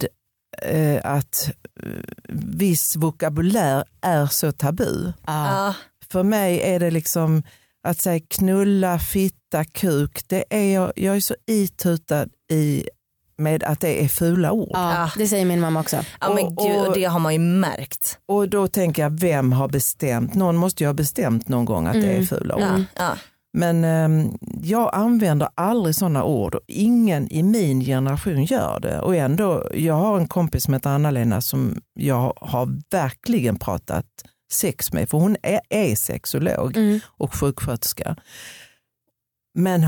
eh, 0.62 1.00
att 1.04 1.50
eh, 1.82 1.88
viss 2.28 2.96
vokabulär 2.96 3.84
är 4.00 4.26
så 4.26 4.52
tabu. 4.52 5.12
Ah. 5.24 5.66
Ja, 5.66 5.74
För 6.12 6.22
mig 6.22 6.60
är 6.60 6.80
det 6.80 6.90
liksom 6.90 7.42
att 7.88 7.98
säga 8.00 8.20
knulla, 8.30 8.98
fitta, 8.98 9.64
kuk. 9.64 10.20
Det 10.28 10.44
är 10.50 10.74
jag, 10.74 10.92
jag 10.96 11.16
är 11.16 11.20
så 11.20 11.34
itutad 11.46 12.26
i 12.52 12.84
med 13.38 13.62
att 13.64 13.80
det 13.80 14.04
är 14.04 14.08
fula 14.08 14.52
ord. 14.52 14.70
Ja, 14.72 15.10
det 15.16 15.28
säger 15.28 15.44
min 15.44 15.60
mamma 15.60 15.80
också. 15.80 15.96
ja 16.20 16.34
men 16.34 16.46
Och- 16.46 16.56
gud, 16.68 16.86
och 16.88 16.94
det 16.94 17.04
har 17.04 17.18
man 17.18 17.32
ju 17.32 17.38
märkt. 17.38 18.18
Och 18.26 18.48
då 18.48 18.68
tänker 18.68 19.02
jag, 19.02 19.20
vem 19.20 19.52
har 19.52 19.68
bestämt? 19.68 20.34
Någon 20.34 20.56
måste 20.56 20.82
ju 20.82 20.88
ha 20.88 20.94
bestämt 20.94 21.48
någon 21.48 21.64
gång 21.64 21.86
att 21.86 21.92
det 21.92 22.06
är 22.08 22.14
Mm. 22.14 22.26
fula 22.26 22.54
ord. 22.54 22.62
Ja, 22.62 22.84
ja. 22.96 23.16
Men 23.52 23.84
ehm, 23.84 24.38
jag 24.62 24.90
använder 24.94 25.48
aldrig 25.54 25.94
sådana 25.94 26.24
ord 26.24 26.54
och 26.54 26.60
ingen 26.66 27.32
i 27.32 27.42
min 27.42 27.80
generation 27.80 28.44
gör 28.44 28.80
det. 28.80 29.00
Och 29.00 29.16
ändå, 29.16 29.68
jag 29.74 29.94
har 29.94 30.18
en 30.20 30.28
kompis 30.28 30.64
som 30.64 30.74
heter 30.74 30.90
Anna-Lena 30.90 31.40
som 31.40 31.80
jag 31.94 32.32
har 32.36 32.68
verkligen 32.90 33.58
pratat 33.58 34.06
sex 34.52 34.92
med, 34.92 35.08
för 35.08 35.18
hon 35.18 35.36
är, 35.42 35.60
är 35.70 35.94
sexolog 35.96 36.76
Mm. 36.76 37.00
och 37.06 37.34
sjuksköterska. 37.34 38.16
Men 39.54 39.82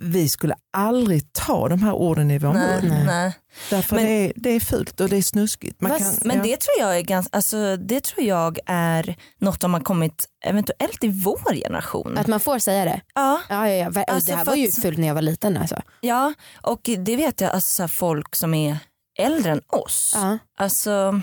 vi 0.00 0.28
skulle 0.28 0.54
aldrig 0.72 1.32
ta 1.32 1.68
de 1.68 1.82
här 1.82 1.92
orden 1.92 2.30
i 2.30 2.38
vår 2.38 2.52
Nej, 2.52 2.82
mun. 2.82 2.90
Nej. 2.90 3.04
nej. 3.06 3.32
Därför 3.70 3.94
Men- 3.96 4.04
det, 4.04 4.10
är, 4.10 4.32
det 4.36 4.50
är 4.50 4.60
fult 4.60 5.00
och 5.00 5.08
det 5.08 5.16
är 5.16 5.22
snuskigt. 5.22 5.80
Kan, 5.80 5.90
Men 6.24 6.36
ja. 6.36 6.42
det 6.42 6.56
tror 6.60 6.74
jag 6.78 6.98
är 6.98 7.02
ganska, 7.02 7.36
alltså, 7.36 7.76
det 7.76 8.04
tror 8.04 8.26
jag 8.26 8.58
är 8.66 9.16
något 9.38 9.60
som 9.60 9.74
har 9.74 9.80
kommit 9.80 10.26
eventuellt 10.44 11.04
i 11.04 11.08
vår 11.08 11.54
generation. 11.54 12.18
Att 12.18 12.26
man 12.26 12.40
får 12.40 12.58
säga 12.58 12.84
det. 12.84 13.00
Ja, 13.14 13.40
Ja, 13.48 13.68
ja, 13.70 13.90
ja. 13.94 14.04
Alltså, 14.04 14.30
det 14.30 14.36
här 14.36 14.44
var 14.44 14.54
ju 14.54 14.68
att- 14.68 14.82
fult 14.82 14.98
när 14.98 15.06
jag 15.08 15.14
var 15.14 15.22
liten. 15.22 15.56
Alltså. 15.56 15.82
ja, 16.00 16.34
och 16.62 16.80
det 16.98 17.16
vet 17.16 17.40
jag, 17.40 17.50
alltså, 17.50 17.88
folk 17.88 18.34
som 18.36 18.54
är 18.54 18.78
äldre 19.18 19.52
än 19.52 19.60
oss. 19.68 20.12
Ja. 20.16 20.38
Alltså, 20.58 21.20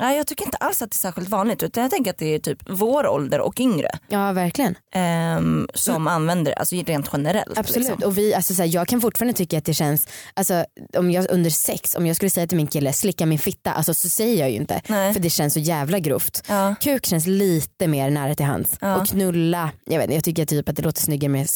nej, 0.00 0.16
jag 0.16 0.26
tycker 0.26 0.44
inte 0.44 0.56
alls 0.56 0.82
att 0.82 0.90
det 0.90 0.94
är 0.94 0.98
särskilt 0.98 1.28
vanligt 1.28 1.62
utan 1.62 1.82
jag 1.82 1.90
tänker 1.90 2.10
att 2.10 2.18
det 2.18 2.34
är 2.34 2.38
typ 2.38 2.58
vår 2.70 3.06
ålder 3.06 3.40
och 3.40 3.60
yngre 3.60 3.88
ja, 4.08 4.32
verkligen. 4.32 4.74
ehm, 4.94 5.68
som 5.74 6.06
använder 6.06 6.52
det, 6.52 6.56
alltså 6.56 6.76
rent 6.76 7.08
generellt. 7.12 7.58
Absolut. 7.58 7.88
Liksom. 7.88 8.08
Och 8.08 8.18
vi, 8.18 8.34
alltså, 8.34 8.54
så 8.54 8.62
här, 8.62 8.74
jag 8.74 8.88
kan 8.88 9.00
fortfarande 9.00 9.34
tycka 9.34 9.58
att 9.58 9.64
det 9.64 9.74
känns, 9.74 10.08
alltså, 10.34 10.64
om 10.96 11.10
jag 11.10 11.30
under 11.30 11.50
sex, 11.50 11.94
om 11.94 12.06
jag 12.06 12.16
skulle 12.16 12.30
säga 12.30 12.46
till 12.46 12.56
min 12.56 12.66
kille 12.66 12.92
slicka 12.92 13.26
min 13.26 13.38
fitta, 13.38 13.72
alltså, 13.72 13.94
så 13.94 14.08
säger 14.08 14.40
jag 14.40 14.50
ju 14.50 14.56
inte. 14.56 14.80
Nej. 14.86 15.12
För 15.12 15.20
det 15.20 15.30
känns 15.30 15.54
så 15.54 15.60
jävla 15.60 15.98
grovt. 15.98 16.42
Ja. 16.48 16.74
Kuk 16.80 17.06
känns 17.06 17.26
lite 17.26 17.86
mer 17.88 18.10
nära 18.10 18.34
till 18.34 18.46
hands. 18.46 18.76
Ja. 18.80 18.96
Och 18.96 19.06
knulla, 19.06 19.70
jag, 19.84 19.98
vet, 19.98 20.14
jag 20.14 20.24
tycker 20.24 20.46
typ 20.46 20.68
att 20.68 20.76
det 20.76 20.82
låter 20.82 21.02
snyggare 21.02 21.28
med 21.28 21.46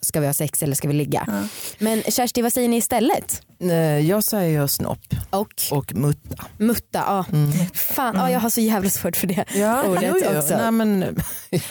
ska 0.00 0.20
vi 0.20 0.26
ha 0.26 0.34
sex 0.34 0.62
eller 0.62 0.74
ska 0.74 0.88
vi 0.88 0.94
ligga. 0.94 1.24
Ja. 1.26 1.48
Men 1.78 2.02
Kersti 2.02 2.42
vad 2.42 2.52
säger 2.52 2.68
ni 2.68 2.76
istället? 2.76 3.42
Jag 4.06 4.24
säger 4.24 4.66
snopp 4.66 5.00
Och 5.30 5.54
och 5.70 5.94
mutta. 5.94 6.44
mutta, 6.58 6.98
ja. 6.98 7.24
Mm. 7.32 7.52
Fan, 7.74 8.14
ja, 8.16 8.30
jag 8.30 8.40
har 8.40 8.50
så 8.50 8.60
jävla 8.60 8.90
svårt 8.90 9.16
för 9.16 9.26
det 9.26 9.44
Ja, 9.54 9.82
ordet 9.84 10.02
jo, 10.06 10.20
jo. 10.32 10.38
också. 10.38 10.56
Nej, 10.56 10.70
men, 10.70 10.98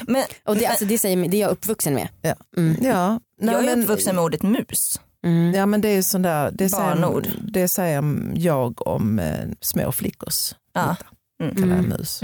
Men 0.07 0.23
Och 0.45 0.55
det, 0.57 0.65
alltså, 0.65 0.85
det, 0.85 0.97
säger, 0.99 1.27
det 1.27 1.37
är 1.37 1.41
jag 1.41 1.51
uppvuxen 1.51 1.93
med. 1.93 2.07
ja. 2.21 2.35
Mm. 2.57 2.77
Ja, 2.85 3.19
nej, 3.41 3.53
jag 3.55 3.63
är 3.63 3.75
men- 3.75 3.83
uppvuxen 3.83 4.15
med 4.15 4.23
ordet 4.23 4.43
mus. 4.43 4.99
Mm. 5.25 5.53
Ja 5.53 5.65
men 5.65 5.81
det 5.81 5.89
är 5.89 6.01
sån 6.01 6.21
där, 6.21 6.51
det 6.53 6.71
Barnord. 6.71 7.25
säger, 7.25 7.39
det 7.51 7.67
säger 7.67 8.03
jag 8.35 8.87
om 8.87 9.19
eh, 9.19 9.45
små 9.61 9.91
flickors 9.91 10.53
Ja. 10.73 10.87
mutta, 10.89 11.05
Mm. 11.43 11.55
kallar 11.55 11.75
Mm. 11.79 11.89
mus. 11.89 12.21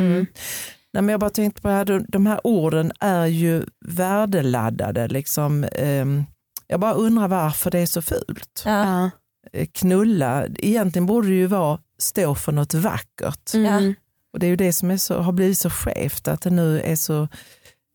Nej, 0.94 1.02
men 1.04 1.10
jag 1.10 1.20
bara 1.20 1.30
tänkte 1.30 1.62
på 1.62 1.68
det 1.68 1.74
här, 1.74 2.06
de- 2.08 2.26
här 2.26 2.40
orden 2.48 2.92
är 3.00 3.26
ju 3.26 3.66
värdeladdade. 3.86 5.08
Liksom, 5.08 5.66
ehm, 5.72 6.24
jag 6.68 6.80
bara 6.80 6.94
undrar 6.94 7.28
varför 7.28 7.72
det 7.72 7.80
är 7.80 7.86
så 7.86 8.02
fult. 8.02 8.62
Ja. 8.66 9.10
Eh, 9.54 9.68
Knulla, 9.74 10.48
egentligen 10.60 11.06
borde 11.06 11.28
det 11.28 11.34
ju 11.34 11.48
vara 11.48 11.80
stå 12.00 12.36
för 12.36 12.52
något 12.52 12.74
vackert. 12.74 13.54
Mm. 13.54 13.94
Och 14.34 14.40
det 14.40 14.46
är 14.46 14.50
ju 14.50 14.56
det 14.56 14.74
som 14.74 14.92
är 14.92 14.98
så, 14.98 15.18
har 15.22 15.32
blivit 15.32 15.58
så 15.60 15.70
skevt, 15.70 16.28
att 16.28 16.42
det 16.42 16.50
nu 16.50 16.82
är 16.82 16.96
så 16.96 17.28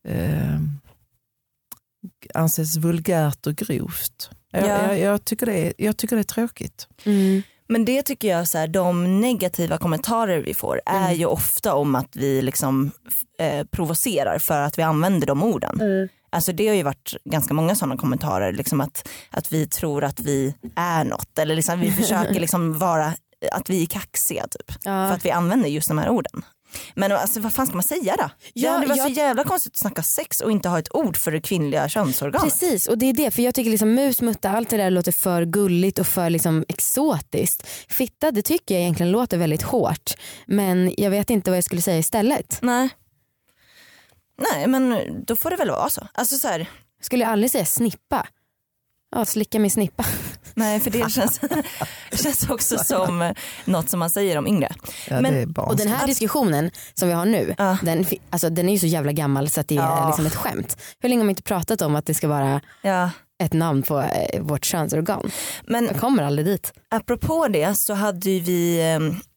eh, 0.09 0.59
anses 2.35 2.77
vulgärt 2.77 3.47
och 3.47 3.57
grovt. 3.57 4.31
Jag, 4.51 4.63
Ja. 4.63 4.67
jag, 4.87 4.99
jag, 5.01 5.25
tycker 5.25 5.47
det 5.47 5.67
är, 5.67 5.73
jag 5.79 5.97
tycker 5.97 6.17
det 6.17 6.23
är 6.23 6.25
tråkigt. 6.25 6.89
Mm. 7.05 7.43
Men 7.69 7.85
det 7.85 8.03
tycker 8.03 8.29
jag, 8.29 8.49
så 8.49 8.59
här, 8.59 8.69
de 8.69 9.21
negativa 9.21 9.79
kommentarer 9.79 10.39
vi 10.39 10.55
får 10.55 10.81
är 10.87 11.05
Mm. 11.07 11.15
ju 11.19 11.27
ofta 11.27 11.75
om 11.75 11.95
att 11.95 12.17
vi 12.17 12.43
liksom 12.43 12.91
eh, 13.39 13.65
provocerar 13.67 14.39
för 14.39 14.61
att 14.61 14.79
vi 14.79 14.83
använder 14.83 15.27
de 15.27 15.43
orden. 15.43 15.81
Mm. 15.81 16.09
Alltså 16.31 16.53
det 16.53 16.69
har 16.69 16.75
ju 16.75 16.83
varit 16.83 17.15
ganska 17.25 17.55
många 17.55 17.75
sådana 17.75 17.97
kommentarer, 17.97 18.53
liksom 18.53 18.81
att, 18.81 19.09
att 19.31 19.53
vi 19.53 19.67
tror 19.67 20.05
att 20.05 20.21
vi 20.21 20.55
är 20.77 21.05
något 21.05 21.39
eller 21.39 21.57
liksom 21.57 21.81
vi 21.81 21.93
försöker 21.93 22.41
liksom 22.41 22.79
vara, 22.79 23.13
att 23.53 23.71
vi 23.71 23.83
är 23.83 23.87
kaxiga 23.87 24.47
typ. 24.51 24.71
För 24.83 24.91
Ja. 24.91 25.05
att 25.05 25.25
vi 25.25 25.31
använder 25.31 25.69
just 25.69 25.89
de 25.89 25.99
här 25.99 26.09
orden. 26.09 26.43
Men 26.95 27.13
alltså, 27.13 27.41
vad 27.41 27.55
fan 27.55 27.67
ska 27.67 27.77
man 27.77 27.83
säga 27.83 28.17
då? 28.19 28.31
Ja, 28.55 28.79
det 28.79 28.87
var 28.87 28.95
så 28.97 29.01
jag- 29.03 29.11
jävla 29.11 29.45
konstigt 29.45 29.73
att 29.73 29.77
snacka 29.77 30.03
sex 30.03 30.41
och 30.41 30.51
inte 30.53 30.69
ha 30.69 30.79
ett 30.79 30.95
ord 30.95 31.17
för 31.17 31.31
det 31.33 31.41
kvinnliga 31.41 31.89
könsorganet. 31.89 32.43
Precis 32.53 32.87
och 32.87 32.99
det 32.99 33.07
är 33.07 33.13
det 33.13 33.31
för 33.31 33.43
jag 33.43 33.55
tycker 33.55 33.71
liksom 33.71 33.95
mus, 33.95 34.21
mutta, 34.21 34.51
allt 34.51 34.71
det 34.71 34.77
där 34.77 34.91
låter 34.91 35.13
för 35.13 35.45
gulligt 35.45 35.99
och 35.99 36.07
för 36.07 36.31
liksom 36.31 36.65
exotiskt. 36.69 37.67
Fitta 37.89 38.31
det 38.31 38.43
tycker 38.43 38.75
jag 38.75 38.83
egentligen 38.83 39.13
låter 39.13 39.39
väldigt 39.39 39.63
hårt 39.63 40.13
men 40.47 40.95
jag 40.97 41.11
vet 41.11 41.31
inte 41.31 41.51
vad 41.51 41.57
jag 41.57 41.65
skulle 41.65 41.83
säga 41.83 41.99
istället. 41.99 42.59
Nej. 42.63 42.89
Nej 44.53 44.67
men 44.67 44.99
då 45.27 45.37
får 45.37 45.51
det 45.51 45.57
väl 45.57 45.71
vara 45.71 45.91
så. 45.91 46.07
Alltså 46.15 46.37
så 46.39 46.49
här, 46.49 46.71
Skulle 47.01 47.25
jag 47.25 47.33
aldrig 47.33 47.51
säga 47.51 47.65
snippa. 47.65 48.27
Ja, 49.17 49.25
slicka 49.25 49.59
min 49.59 49.71
snippa. 49.71 50.05
nej 50.55 50.81
för 50.81 50.91
det 50.91 51.11
känns, 51.13 51.39
det 52.11 52.17
känns 52.23 52.51
också 52.51 52.79
som 52.79 53.23
eh, 53.23 53.33
något 53.65 53.91
som 53.91 53.99
man 54.01 54.11
säger 54.11 54.39
om 54.39 54.47
yngre. 54.47 54.73
Ja, 55.09 55.21
Men- 55.21 55.35
det 55.35 55.61
är 55.61 55.69
Och 55.69 55.77
den 55.77 55.89
här 55.89 56.07
diskussionen 56.07 56.71
som 56.95 57.09
vi 57.09 57.15
har 57.15 57.27
nu, 57.27 57.55
Ja. 57.59 57.77
den, 57.83 58.07
alltså, 58.31 58.51
den 58.51 58.69
är 58.69 58.73
ju 58.73 58.79
så 58.79 58.87
jävla 58.87 59.13
gammal 59.13 59.49
så 59.51 59.61
att 59.61 59.69
det 59.69 59.75
är 59.77 59.83
Ja. 59.83 60.07
liksom 60.07 60.27
ett 60.27 60.35
skämt. 60.35 60.77
Hur 61.01 61.09
länge 61.09 61.21
har 61.21 61.25
man 61.25 61.31
inte 61.31 61.43
pratat 61.43 61.83
om 61.83 61.97
att 61.97 62.07
det 62.07 62.15
ska 62.15 62.29
vara 62.29 62.61
Ja. 62.83 63.11
ett 63.43 63.53
namn 63.53 63.83
på 63.83 64.01
eh, 64.01 64.41
vårt 64.43 64.65
könsorgan? 64.65 65.31
Men 65.67 65.85
Jag 65.85 65.97
kommer 66.01 66.23
aldrig 66.23 66.47
dit. 66.47 66.73
apropå 66.91 67.49
det 67.49 67.75
så 67.75 67.95
hade 67.95 68.31
ju 68.31 68.41
vi, 68.41 68.81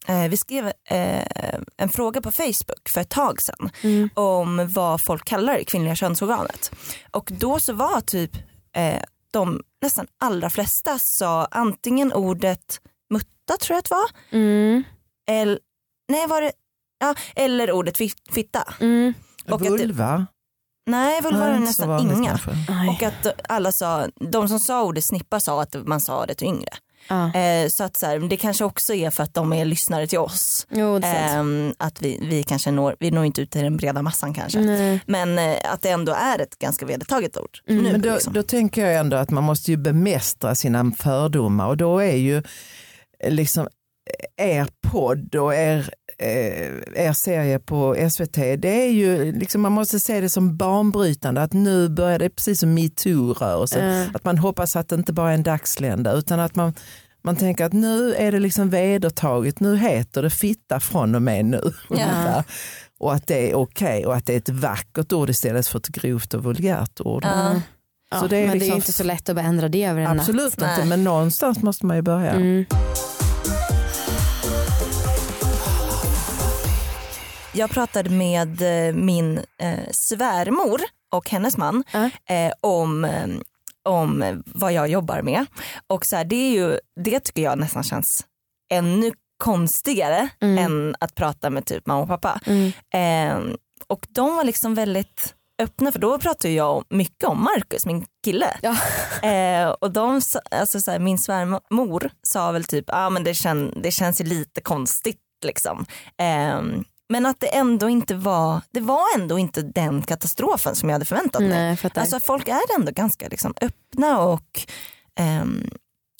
eh, 0.07 0.27
vi 0.29 0.37
skrev 0.37 0.67
eh, 0.89 1.55
en 1.77 1.89
fråga 1.89 2.21
på 2.21 2.31
Facebook 2.31 2.89
för 2.89 3.01
ett 3.01 3.09
tag 3.09 3.41
sedan 3.41 3.69
Mm. 3.83 4.09
om 4.13 4.67
vad 4.73 5.01
folk 5.01 5.25
kallar 5.25 5.53
det 5.53 5.63
kvinnliga 5.65 5.95
könsorganet. 5.95 6.71
Och 7.11 7.29
då 7.33 7.59
så 7.59 7.73
var 7.73 8.01
typ 8.01 8.31
eh, 8.75 9.01
de 9.31 9.61
nästan 9.81 10.07
allra 10.19 10.49
flesta 10.49 10.99
sa 10.99 11.45
antingen 11.51 12.13
ordet 12.13 12.81
mutta 13.09 13.57
tror 13.61 13.75
jag 13.75 13.79
att 13.79 13.85
det 13.89 13.95
var, 13.95 14.39
Mm. 14.39 14.83
eller, 15.29 15.59
nej 16.09 16.27
var 16.27 16.41
det, 16.41 16.51
ja, 16.99 17.15
eller 17.35 17.71
ordet 17.71 17.97
fit- 17.97 18.31
fitta. 18.33 18.73
Mm. 18.79 19.13
och 19.45 19.55
att 19.55 19.63
det- 19.63 19.69
Vulva? 19.69 20.25
Nej 20.85 21.21
vulva 21.21 21.39
var 21.39 21.47
det 21.49 21.59
nästan 21.59 21.99
inga. 21.99 22.27
kanske. 22.27 22.51
Och 22.89 23.03
att 23.03 23.27
alla 23.49 23.71
sa, 23.71 24.07
de 24.31 24.49
som 24.49 24.59
sa 24.59 24.83
ordet 24.83 25.05
snippa 25.05 25.39
sa 25.39 25.61
att 25.61 25.75
man 25.87 26.01
sa 26.01 26.25
det 26.25 26.35
till 26.35 26.47
yngre. 26.47 26.73
Ja. 27.07 27.33
Eh, 27.33 27.67
så 27.67 27.83
att 27.83 27.97
så 27.97 28.05
här, 28.05 28.19
det 28.19 28.37
kanske 28.37 28.63
också 28.63 28.93
är 28.93 29.09
för 29.09 29.23
att 29.23 29.33
de 29.33 29.53
är 29.53 29.65
lyssnare 29.65 30.07
till 30.07 30.19
oss. 30.19 30.67
Jo. 30.69 30.99
Ehm, 31.03 31.73
att 31.77 32.01
vi, 32.01 32.27
vi 32.29 32.43
kanske 32.43 32.71
når, 32.71 32.95
vi 32.99 33.11
når 33.11 33.25
inte 33.25 33.41
ut 33.41 33.51
till 33.51 33.61
den 33.61 33.77
breda 33.77 34.01
massan 34.01 34.33
kanske. 34.33 34.59
Nej. 34.59 34.99
Men 35.05 35.39
eh, 35.39 35.57
att 35.73 35.81
det 35.81 35.89
ändå 35.89 36.11
är 36.11 36.39
ett 36.39 36.59
ganska 36.59 36.85
vedertaget 36.85 37.37
ord. 37.37 37.59
Mm. 37.67 37.83
Nu, 37.83 37.91
Men 37.91 38.01
då, 38.01 38.13
liksom. 38.13 38.33
då 38.33 38.43
tänker 38.43 38.85
jag 38.85 38.95
ändå 38.95 39.17
att 39.17 39.29
man 39.29 39.43
måste 39.43 39.71
ju 39.71 39.77
bemästra 39.77 40.55
sina 40.55 40.91
fördomar 40.91 41.67
och 41.67 41.77
då 41.77 41.99
är 41.99 42.15
ju 42.15 42.37
eh, 43.23 43.31
liksom 43.31 43.67
er 44.37 44.67
podd 44.91 45.35
och 45.35 45.55
er, 45.55 45.79
eh, 45.79 45.83
er 46.95 47.13
serie 47.13 47.59
på 47.59 47.95
SVT, 48.11 48.35
det 48.57 48.85
är 48.87 48.91
ju 48.91 49.31
liksom, 49.31 49.61
man 49.61 49.71
måste 49.71 49.99
se 49.99 50.21
det 50.21 50.29
som 50.29 50.57
banbrytande 50.57 51.41
att 51.41 51.53
nu 51.53 51.89
börjar 51.89 52.19
det 52.19 52.29
precis 52.29 52.59
som 52.59 52.73
metoo-rörelsen, 52.77 53.81
Mm. 53.81 54.09
att 54.13 54.23
man 54.23 54.37
hoppas 54.37 54.75
att 54.75 54.89
det 54.89 54.95
inte 54.95 55.13
bara 55.13 55.29
är 55.29 55.33
en 55.35 55.43
dagslända 55.43 56.11
utan 56.13 56.39
att 56.39 56.55
man 56.55 56.73
man 57.23 57.35
tänker 57.35 57.65
att 57.65 57.73
nu 57.73 58.13
är 58.15 58.31
det 58.31 58.39
liksom 58.39 58.69
vedertaget, 58.69 59.59
nu 59.59 59.77
heter 59.77 60.21
det 60.23 60.29
fitta 60.29 60.79
från 60.79 61.15
och 61.15 61.21
med 61.21 61.45
nu. 61.45 61.61
ungefär. 61.89 62.43
Och 62.99 63.13
att 63.13 63.27
det 63.27 63.51
är 63.51 63.55
okej 63.55 64.05
och 64.05 64.15
att 64.15 64.25
det 64.25 64.33
är 64.33 64.37
ett 64.37 64.49
vackert 64.49 65.13
ord 65.13 65.29
istället 65.29 65.67
för 65.67 65.79
ett 65.79 65.87
grovt 65.87 66.33
och 66.33 66.43
vulgärt 66.43 66.99
ord. 67.01 67.23
Ja. 67.25 67.61
Ja, 68.11 68.19
Så 68.19 68.27
det 68.27 68.37
är 68.37 68.47
men 68.47 68.49
det 68.49 68.55
är 68.55 68.59
liksom- 68.59 68.69
ju 68.69 68.75
inte 68.75 68.93
så 68.93 69.03
lätt 69.03 69.29
att 69.29 69.37
ändra 69.37 69.69
det 69.69 69.83
över 69.85 70.01
en 70.01 70.09
natt. 70.09 70.17
Absolut 70.19 70.53
inte, 70.53 70.77
Nej. 70.77 70.85
men 70.85 71.03
någonstans 71.03 71.61
måste 71.63 71.85
man 71.85 71.95
ju 71.97 72.01
börja. 72.01 72.31
Mm. 72.31 72.65
Jag 77.53 77.69
pratade 77.69 78.09
med 78.09 78.61
eh, 78.87 78.93
min 78.95 79.37
eh, 79.57 79.79
svärmor 79.91 80.81
och 81.13 81.29
hennes 81.29 81.57
man 81.57 81.83
eh, 82.25 82.51
om, 82.61 83.07
om 83.83 84.43
vad 84.45 84.73
jag 84.73 84.87
jobbar 84.87 85.21
med. 85.21 85.45
Och 85.87 86.05
så 86.05 86.15
här, 86.15 86.23
det, 86.25 86.35
är 86.35 86.51
ju, 86.51 86.79
det 87.03 87.19
tycker 87.19 87.41
jag 87.41 87.59
nästan 87.59 87.83
känns 87.83 88.25
ännu 88.73 89.11
konstigare 89.37 90.29
Mm. 90.41 90.57
än 90.57 90.95
att 90.99 91.15
prata 91.15 91.49
med 91.49 91.65
typ 91.65 91.85
mamma 91.85 92.01
och 92.01 92.07
pappa. 92.07 92.39
Mm. 92.45 92.71
Eh, 92.93 93.55
och 93.87 94.07
de 94.09 94.35
var 94.35 94.43
liksom 94.43 94.75
väldigt 94.75 95.35
öppna 95.61 95.91
för 95.91 95.99
då 95.99 96.19
pratade 96.19 96.53
jag 96.53 96.83
mycket 96.89 97.23
om 97.29 97.43
Marcus, 97.43 97.85
min 97.85 98.05
kille. 98.23 98.57
Ja. 98.61 98.77
Eh, 99.29 99.67
och 99.69 99.91
de, 99.91 100.21
alltså 100.51 100.79
så 100.79 100.91
här, 100.91 100.99
min 100.99 101.17
svärmor 101.17 102.09
sa 102.23 102.51
väl 102.51 102.63
typ, 102.63 102.85
ah, 102.87 103.09
men 103.09 103.23
det, 103.23 103.33
kän, 103.33 103.73
det 103.83 103.91
känns 103.91 104.21
ju 104.21 104.25
lite 104.25 104.61
konstigt 104.61 105.19
liksom. 105.45 105.85
Eh, 106.17 106.61
men 107.11 107.25
att 107.25 107.39
det 107.39 107.47
ändå 107.47 107.89
inte 107.89 108.15
var, 108.15 108.61
det 108.71 108.79
var 108.79 109.03
ändå 109.19 109.39
inte 109.39 109.61
den 109.61 110.01
katastrofen 110.01 110.75
som 110.75 110.89
jag 110.89 110.93
hade 110.95 111.05
förväntat 111.05 111.41
mig. 111.41 111.49
Nej. 111.49 111.77
Alltså 111.95 112.19
folk 112.19 112.47
är 112.47 112.75
ändå 112.79 112.91
ganska 112.91 113.27
liksom 113.27 113.53
öppna 113.61 114.19
och 114.19 114.61
ehm, 115.19 115.69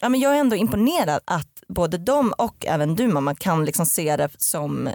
ja, 0.00 0.08
men 0.08 0.20
jag 0.20 0.34
är 0.36 0.40
ändå 0.40 0.56
imponerad 0.56 1.20
att 1.24 1.62
både 1.68 1.98
de 1.98 2.32
och 2.38 2.66
även 2.66 2.94
du 2.96 3.08
mamma 3.08 3.34
kan 3.34 3.64
liksom 3.64 3.86
se 3.86 4.16
det 4.16 4.28
som, 4.38 4.86
eh, 4.86 4.92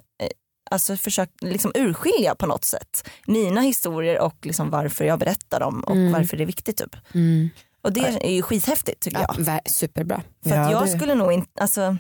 alltså 0.71 0.97
försök 0.97 1.29
liksom 1.41 1.71
urskilja 1.75 2.35
på 2.35 2.45
något 2.45 2.65
sätt 2.65 3.09
mina 3.27 3.61
historier 3.61 4.19
och 4.19 4.35
liksom 4.45 4.69
varför 4.69 5.05
jag 5.05 5.19
berättar 5.19 5.59
dem 5.59 5.79
och 5.83 5.95
Mm. 5.95 6.11
varför 6.11 6.37
det 6.37 6.43
är 6.43 6.47
viktigt. 6.47 6.77
Typ. 6.77 6.95
mm. 7.13 7.49
Och 7.81 7.93
det 7.93 8.01
är 8.21 8.31
ju 8.31 8.41
skithäftigt 8.41 8.99
tycker 9.01 9.19
ja, 9.19 9.35
jag. 9.45 9.69
superbra. 9.69 10.21
För 10.43 10.49
Ja, 10.55 10.71
jag 10.71 10.85
det- 10.85 10.97
skulle 10.97 11.15
nog 11.15 11.31
inte, 11.33 11.61
alltså 11.61 11.97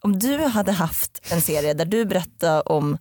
om 0.00 0.18
du 0.18 0.38
hade 0.38 0.72
haft 0.72 1.32
en 1.32 1.40
serie 1.40 1.74
där 1.74 1.84
du 1.84 2.04
berättar 2.04 2.72
om 2.72 2.98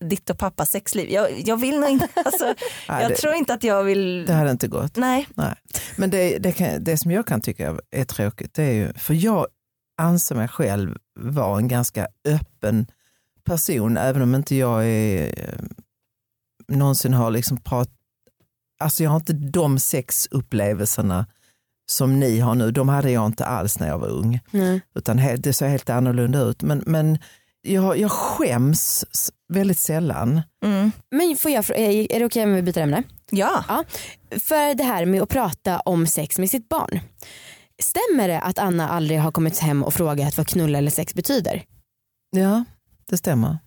ditt 0.00 0.30
och 0.30 0.38
pappas 0.38 0.70
sexliv, 0.70 1.10
jag, 1.10 1.40
jag 1.40 1.56
vill 1.56 1.80
nog 1.80 1.90
inte, 1.90 2.08
alltså, 2.24 2.44
Nej, 2.88 3.02
jag 3.02 3.10
det, 3.10 3.14
tror 3.16 3.34
inte 3.34 3.54
att 3.54 3.64
jag 3.64 3.84
vill, 3.84 4.26
det 4.26 4.32
hade 4.32 4.50
inte 4.50 4.68
gått. 4.68 4.96
nej. 4.96 5.28
Nej. 5.34 5.54
Men 5.96 6.10
det, 6.10 6.38
det, 6.38 6.52
kan, 6.52 6.84
det 6.84 6.96
som 6.96 7.10
jag 7.10 7.26
kan 7.26 7.40
tycka 7.40 7.78
är 7.90 8.04
tråkigt, 8.04 8.54
det 8.54 8.62
är 8.62 8.72
ju, 8.72 8.92
för 8.92 9.14
jag 9.14 9.46
anser 9.98 10.34
mig 10.34 10.48
själv 10.48 10.98
vara 11.20 11.58
en 11.58 11.68
ganska 11.68 12.08
öppen 12.24 12.86
person, 13.44 13.96
även 13.96 14.22
om 14.22 14.34
inte 14.34 14.54
jag 14.54 14.86
är, 14.86 15.26
eh, 15.26 15.64
någonsin 16.68 17.14
har 17.14 17.30
liksom 17.30 17.56
pratat, 17.56 17.94
alltså 18.80 19.02
jag 19.02 19.10
har 19.10 19.16
inte 19.16 19.32
de 19.32 19.78
sexupplevelserna 19.78 21.26
som 21.90 22.20
ni 22.20 22.38
har 22.40 22.54
nu, 22.54 22.70
de 22.70 22.88
hade 22.88 23.10
jag 23.10 23.26
inte 23.26 23.44
alls 23.44 23.78
när 23.78 23.88
jag 23.88 23.98
var 23.98 24.08
ung. 24.08 24.40
Nej. 24.50 24.80
utan 24.94 25.16
det 25.38 25.52
ser 25.52 25.68
helt 25.68 25.90
annorlunda 25.90 26.40
ut. 26.40 26.62
Men, 26.62 26.82
men 26.86 27.18
jag, 27.62 27.98
jag 27.98 28.10
skäms 28.10 29.04
väldigt 29.48 29.78
sällan. 29.78 30.42
Mm. 30.64 30.92
Men 31.10 31.36
får 31.36 31.50
jag, 31.50 31.70
är 31.70 32.18
det 32.18 32.24
okej 32.24 32.44
om 32.44 32.54
vi 32.54 32.62
byter 32.62 32.78
ämne? 32.78 33.02
Ja. 33.30 33.84
För 34.30 34.74
det 34.74 34.84
här 34.84 35.04
med 35.06 35.22
att 35.22 35.28
prata 35.28 35.80
om 35.80 36.06
sex 36.06 36.38
med 36.38 36.50
sitt 36.50 36.68
barn. 36.68 37.00
Stämmer 37.82 38.28
det 38.28 38.40
att 38.40 38.58
Anna 38.58 38.88
aldrig 38.88 39.20
har 39.20 39.32
kommit 39.32 39.58
hem 39.58 39.84
och 39.84 39.94
frågat 39.94 40.36
vad 40.36 40.46
knulla 40.46 40.78
eller 40.78 40.90
sex 40.90 41.14
betyder? 41.14 41.64
Ja, 42.30 42.64
det 43.08 43.16
stämmer. 43.16 43.58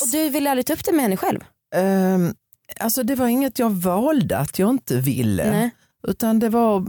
Och 0.00 0.08
du 0.12 0.28
ville 0.28 0.50
aldrig 0.50 0.66
ta 0.66 0.72
upp 0.72 0.84
det 0.84 0.92
med 0.92 1.02
henne 1.02 1.16
själv? 1.16 1.40
Um, 1.76 2.34
alltså 2.80 3.02
det 3.02 3.14
var 3.14 3.26
inget 3.26 3.58
jag 3.58 3.70
valde 3.70 4.38
att 4.38 4.58
jag 4.58 4.70
inte 4.70 4.96
ville. 4.96 5.50
Nej. 5.50 5.70
Utan 6.08 6.38
det 6.38 6.48
var... 6.48 6.86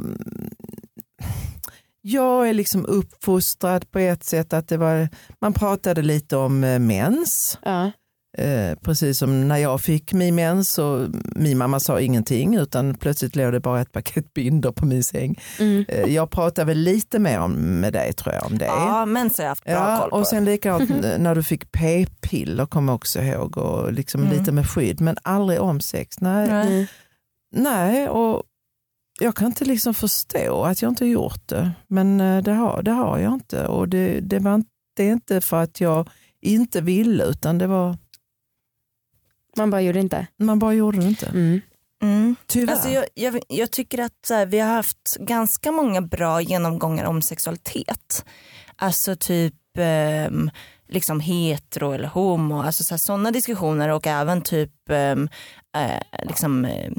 Jag 2.01 2.49
är 2.49 2.53
liksom 2.53 2.85
uppfostrad 2.85 3.91
på 3.91 3.99
ett 3.99 4.23
sätt 4.23 4.53
att 4.53 4.67
det 4.67 4.77
var, 4.77 5.09
man 5.41 5.53
pratade 5.53 6.01
lite 6.01 6.37
om 6.37 6.63
eh, 6.63 6.79
mens. 6.79 7.57
Ja. 7.63 7.91
Eh, 8.37 8.75
precis 8.81 9.17
som 9.19 9.47
när 9.47 9.57
jag 9.57 9.81
fick 9.81 10.13
min 10.13 10.35
mens 10.35 10.77
och 10.79 11.07
min 11.35 11.57
mamma 11.57 11.79
sa 11.79 11.99
ingenting 11.99 12.55
utan 12.55 12.95
plötsligt 12.95 13.35
låg 13.35 13.51
det 13.53 13.59
bara 13.59 13.81
ett 13.81 13.91
paket 13.91 14.33
binder 14.33 14.71
på 14.71 14.85
min 14.85 15.03
säng. 15.03 15.39
Mm. 15.59 15.85
Eh, 15.87 16.13
jag 16.13 16.29
pratade 16.31 16.65
väl 16.65 16.77
lite 16.77 17.19
mer 17.19 17.39
om, 17.39 17.51
med 17.53 17.93
dig 17.93 18.13
tror 18.13 18.35
jag 18.35 18.45
om 18.45 18.57
det. 18.57 18.65
Ja, 18.65 19.05
men 19.05 19.29
så 19.29 19.41
har 19.41 19.45
jag 19.45 19.49
haft 19.51 19.63
bra 19.63 19.73
Ja, 19.73 19.97
koll 20.01 20.09
på. 20.09 20.15
och 20.15 20.27
sen 20.27 20.45
likadant 20.45 20.89
när 21.19 21.35
du 21.35 21.43
fick 21.43 21.71
p-piller 21.71 22.65
kommer 22.65 22.91
jag 22.93 22.95
också 22.95 23.19
ihåg 23.21 23.57
och 23.57 23.93
liksom 23.93 24.21
Mm. 24.21 24.33
lite 24.37 24.51
med 24.51 24.69
skydd 24.69 25.01
men 25.01 25.17
aldrig 25.23 25.61
om 25.61 25.81
sex. 25.81 26.21
Nej, 26.21 26.47
Nej. 26.47 26.67
Mm. 26.73 26.85
nej 27.55 28.09
och 28.09 28.43
jag 29.19 29.35
kan 29.35 29.47
inte 29.47 29.65
liksom 29.65 29.93
förstå 29.93 30.63
att 30.63 30.81
jag 30.81 30.91
inte 30.91 31.03
har 31.03 31.09
gjort 31.09 31.47
det 31.47 31.71
men 31.87 32.21
eh, 32.21 32.43
det 32.43 32.51
har, 32.51 32.81
det 32.81 32.91
har 32.91 33.19
jag 33.19 33.33
inte 33.33 33.67
och 33.67 33.89
det, 33.89 34.19
det, 34.19 34.39
var 34.39 34.55
inte, 34.55 34.69
det 34.95 35.03
är 35.03 35.11
inte 35.11 35.41
för 35.41 35.63
att 35.63 35.81
jag 35.81 36.09
inte 36.41 36.81
ville 36.81 37.23
utan 37.23 37.57
det 37.57 37.67
var, 37.67 37.97
Man 39.57 39.69
bara 39.69 39.81
gjorde 39.81 39.99
inte. 39.99 40.27
man 40.37 40.59
bara 40.59 40.73
gjorde 40.73 40.99
det 40.99 41.07
inte. 41.07 41.25
Mm. 41.25 41.61
Mm. 42.01 42.35
Tyvärr. 42.47 42.73
Alltså 42.73 42.89
jag, 42.89 43.05
jag, 43.13 43.39
jag 43.47 43.71
tycker 43.71 43.99
att 43.99 44.27
här, 44.29 44.45
vi 44.45 44.59
har 44.59 44.73
haft 44.73 45.17
ganska 45.19 45.71
många 45.71 46.01
bra 46.01 46.41
genomgångar 46.41 47.05
om 47.05 47.21
sexualitet. 47.21 48.25
Alltså 48.75 49.15
typ 49.15 49.55
ehm, 49.77 50.51
liksom 50.87 51.19
hetero 51.19 51.91
eller 51.91 52.07
homo, 52.07 52.61
alltså 52.61 52.97
sådana 52.97 53.31
diskussioner 53.31 53.89
och 53.89 54.07
även 54.07 54.41
typ 54.41 54.89
ehm, 54.89 55.29
eh, 55.75 56.27
liksom 56.27 56.65
eh, 56.65 56.91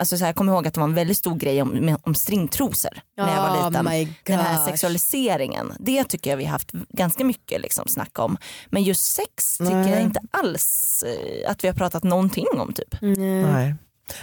Alltså 0.00 0.16
så 0.18 0.24
här, 0.24 0.28
jag 0.28 0.36
kommer 0.36 0.52
ihåg 0.52 0.66
att 0.66 0.74
det 0.74 0.80
var 0.80 0.88
en 0.88 0.94
väldigt 0.94 1.16
stor 1.16 1.34
grej 1.36 1.62
om, 1.62 1.96
om 2.02 2.14
stringtrosor 2.14 2.90
när 3.16 3.34
jag 3.34 3.42
var 3.42 3.60
Oh 3.60 3.70
liten. 3.70 3.84
my 3.84 4.08
Den 4.24 4.38
här 4.38 4.66
sexualiseringen, 4.66 5.72
det 5.80 6.04
tycker 6.04 6.30
jag 6.30 6.36
vi 6.36 6.44
har 6.44 6.52
haft 6.52 6.70
ganska 6.72 7.24
mycket 7.24 7.60
liksom, 7.60 7.88
snack 7.88 8.18
om. 8.18 8.36
Men 8.70 8.82
just 8.82 9.04
sex 9.14 9.58
tycker 9.58 9.74
Nej. 9.74 9.90
jag 9.90 10.00
inte 10.02 10.20
alls 10.30 11.04
eh, 11.06 11.50
att 11.50 11.64
vi 11.64 11.68
har 11.68 11.74
pratat 11.74 12.02
någonting 12.04 12.46
om 12.56 12.72
typ. 12.72 13.02
Mm. 13.02 13.42
Nej. 13.42 13.74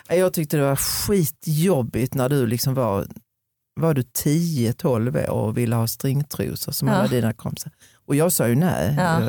Jag 0.10 0.34
tyckte 0.34 0.58
det 0.58 0.64
var 0.64 0.76
skitjobbigt 0.76 2.14
när 2.14 2.30
du 2.30 2.48
liksom 2.48 2.74
var, 2.74 3.08
var 3.82 3.94
du 3.94 4.02
10-12 4.02 5.30
år 5.30 5.30
och 5.30 5.58
ville 5.58 5.76
ha 5.76 5.88
stringtrosor 5.88 6.72
som 6.72 6.88
Ja. 6.88 6.94
alla 6.94 7.08
dina 7.08 7.34
kompisar. 7.34 7.72
Och 8.08 8.16
jag 8.16 8.32
sa 8.32 8.48
ju 8.48 8.56
nej. 8.56 8.96
Ja. 8.98 9.22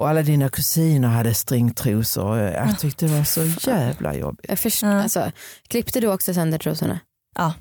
Och 0.00 0.08
alla 0.08 0.22
dina 0.22 0.48
kusiner 0.48 1.08
hade 1.08 1.34
stringtrosor. 1.34 2.38
Jag 2.38 2.78
tyckte 2.78 3.06
det 3.06 3.16
var 3.16 3.24
så 3.24 3.68
jävla 3.70 4.14
jobbigt. 4.14 4.46
Jag 4.48 4.58
först, 4.58 4.82
Ja. 4.82 5.02
alltså, 5.02 5.32
klippte 5.68 6.00
du 6.00 6.06
också 6.08 6.34
sönder 6.34 6.58
trosorna? 6.58 7.00
Ja. 7.36 7.54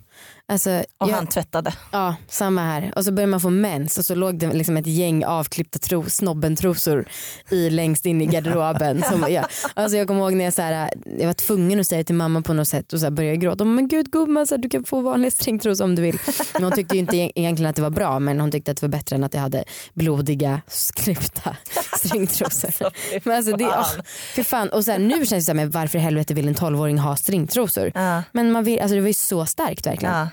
Alltså, 0.50 0.84
Och 0.98 1.10
jag, 1.10 1.16
han 1.16 1.28
tvättade. 1.28 1.74
Ja, 1.92 2.16
samma 2.28 2.62
här. 2.62 2.94
Och 2.96 3.06
så 3.06 3.12
började 3.12 3.32
man 3.32 3.42
få 3.42 3.50
mens 3.50 3.98
och 3.98 4.06
så 4.06 4.16
låg 4.16 4.40
det 4.40 4.54
liksom 4.54 4.78
ett 4.78 4.88
gäng 4.88 5.26
avklippta 5.26 5.80
tro, 5.80 6.10
snobbentrosor 6.10 7.06
i, 7.50 7.70
längst 7.70 8.06
in 8.06 8.22
i 8.22 8.26
garderoben. 8.26 9.04
Som, 9.10 9.26
ja. 9.30 9.48
alltså 9.74 9.98
jag 9.98 10.08
kommer 10.08 10.22
ihåg 10.22 10.34
när 10.34 10.46
jag, 10.46 10.54
så 10.54 10.62
här, 10.62 10.94
jag 11.20 11.26
var 11.26 11.34
tvungen 11.34 11.80
att 11.80 11.88
säga 11.88 12.04
till 12.04 12.16
mamma 12.16 12.42
på 12.42 12.54
något 12.54 12.68
sätt 12.68 12.94
och 12.94 13.00
så 13.00 13.06
här 13.06 13.12
började 13.12 13.34
jag 13.34 13.42
gråta. 13.42 13.66
Men 13.66 13.88
gud 13.88 14.12
gumman, 14.12 14.48
så 14.48 14.56
här, 14.56 14.62
du 14.62 14.70
kan 14.70 14.84
få 14.84 15.02
vanliga 15.02 15.32
stringtrosor 15.32 15.86
om 15.86 15.96
du 15.96 16.02
vill. 16.02 16.20
Men 16.54 16.64
hon 16.64 16.72
tyckte 16.72 16.96
ju 16.96 17.00
inte 17.00 17.18
egentligen 17.18 17.70
att 17.70 17.76
det 17.76 17.82
var 17.82 17.90
bra 17.90 18.20
men 18.20 18.40
hon 18.40 18.52
tyckte 18.52 18.72
att 18.72 18.78
det 18.78 18.88
var 18.88 18.92
bättre 18.92 19.16
än 19.16 19.24
att 19.24 19.34
jag 19.34 19.42
hade 19.42 19.64
blodiga 19.94 20.62
klippta 20.96 21.58
stringtrosor. 21.98 22.92
Men 23.24 23.38
alltså 23.38 23.58
det, 23.58 23.66
åh, 23.66 23.92
fy 24.36 24.44
fan. 24.44 24.70
Och 24.70 24.86
så 24.86 24.92
här, 24.92 25.00
nu 25.00 25.26
känns 25.26 25.46
det 25.46 25.54
men 25.54 25.70
varför 25.70 25.98
i 25.98 26.02
helvete 26.02 26.34
vill 26.34 26.48
en 26.48 26.56
12-åring 26.56 26.98
ha 26.98 27.16
stringtrosor? 27.16 27.92
Ja. 27.96 28.24
Men 28.32 28.52
man 28.52 28.64
vill, 28.64 28.80
alltså 28.80 28.96
det 28.96 29.02
var 29.02 29.08
ju 29.08 29.14
så 29.14 29.46
starkt 29.46 29.88
verkligen. 29.88 30.09
Ja. 30.10 30.28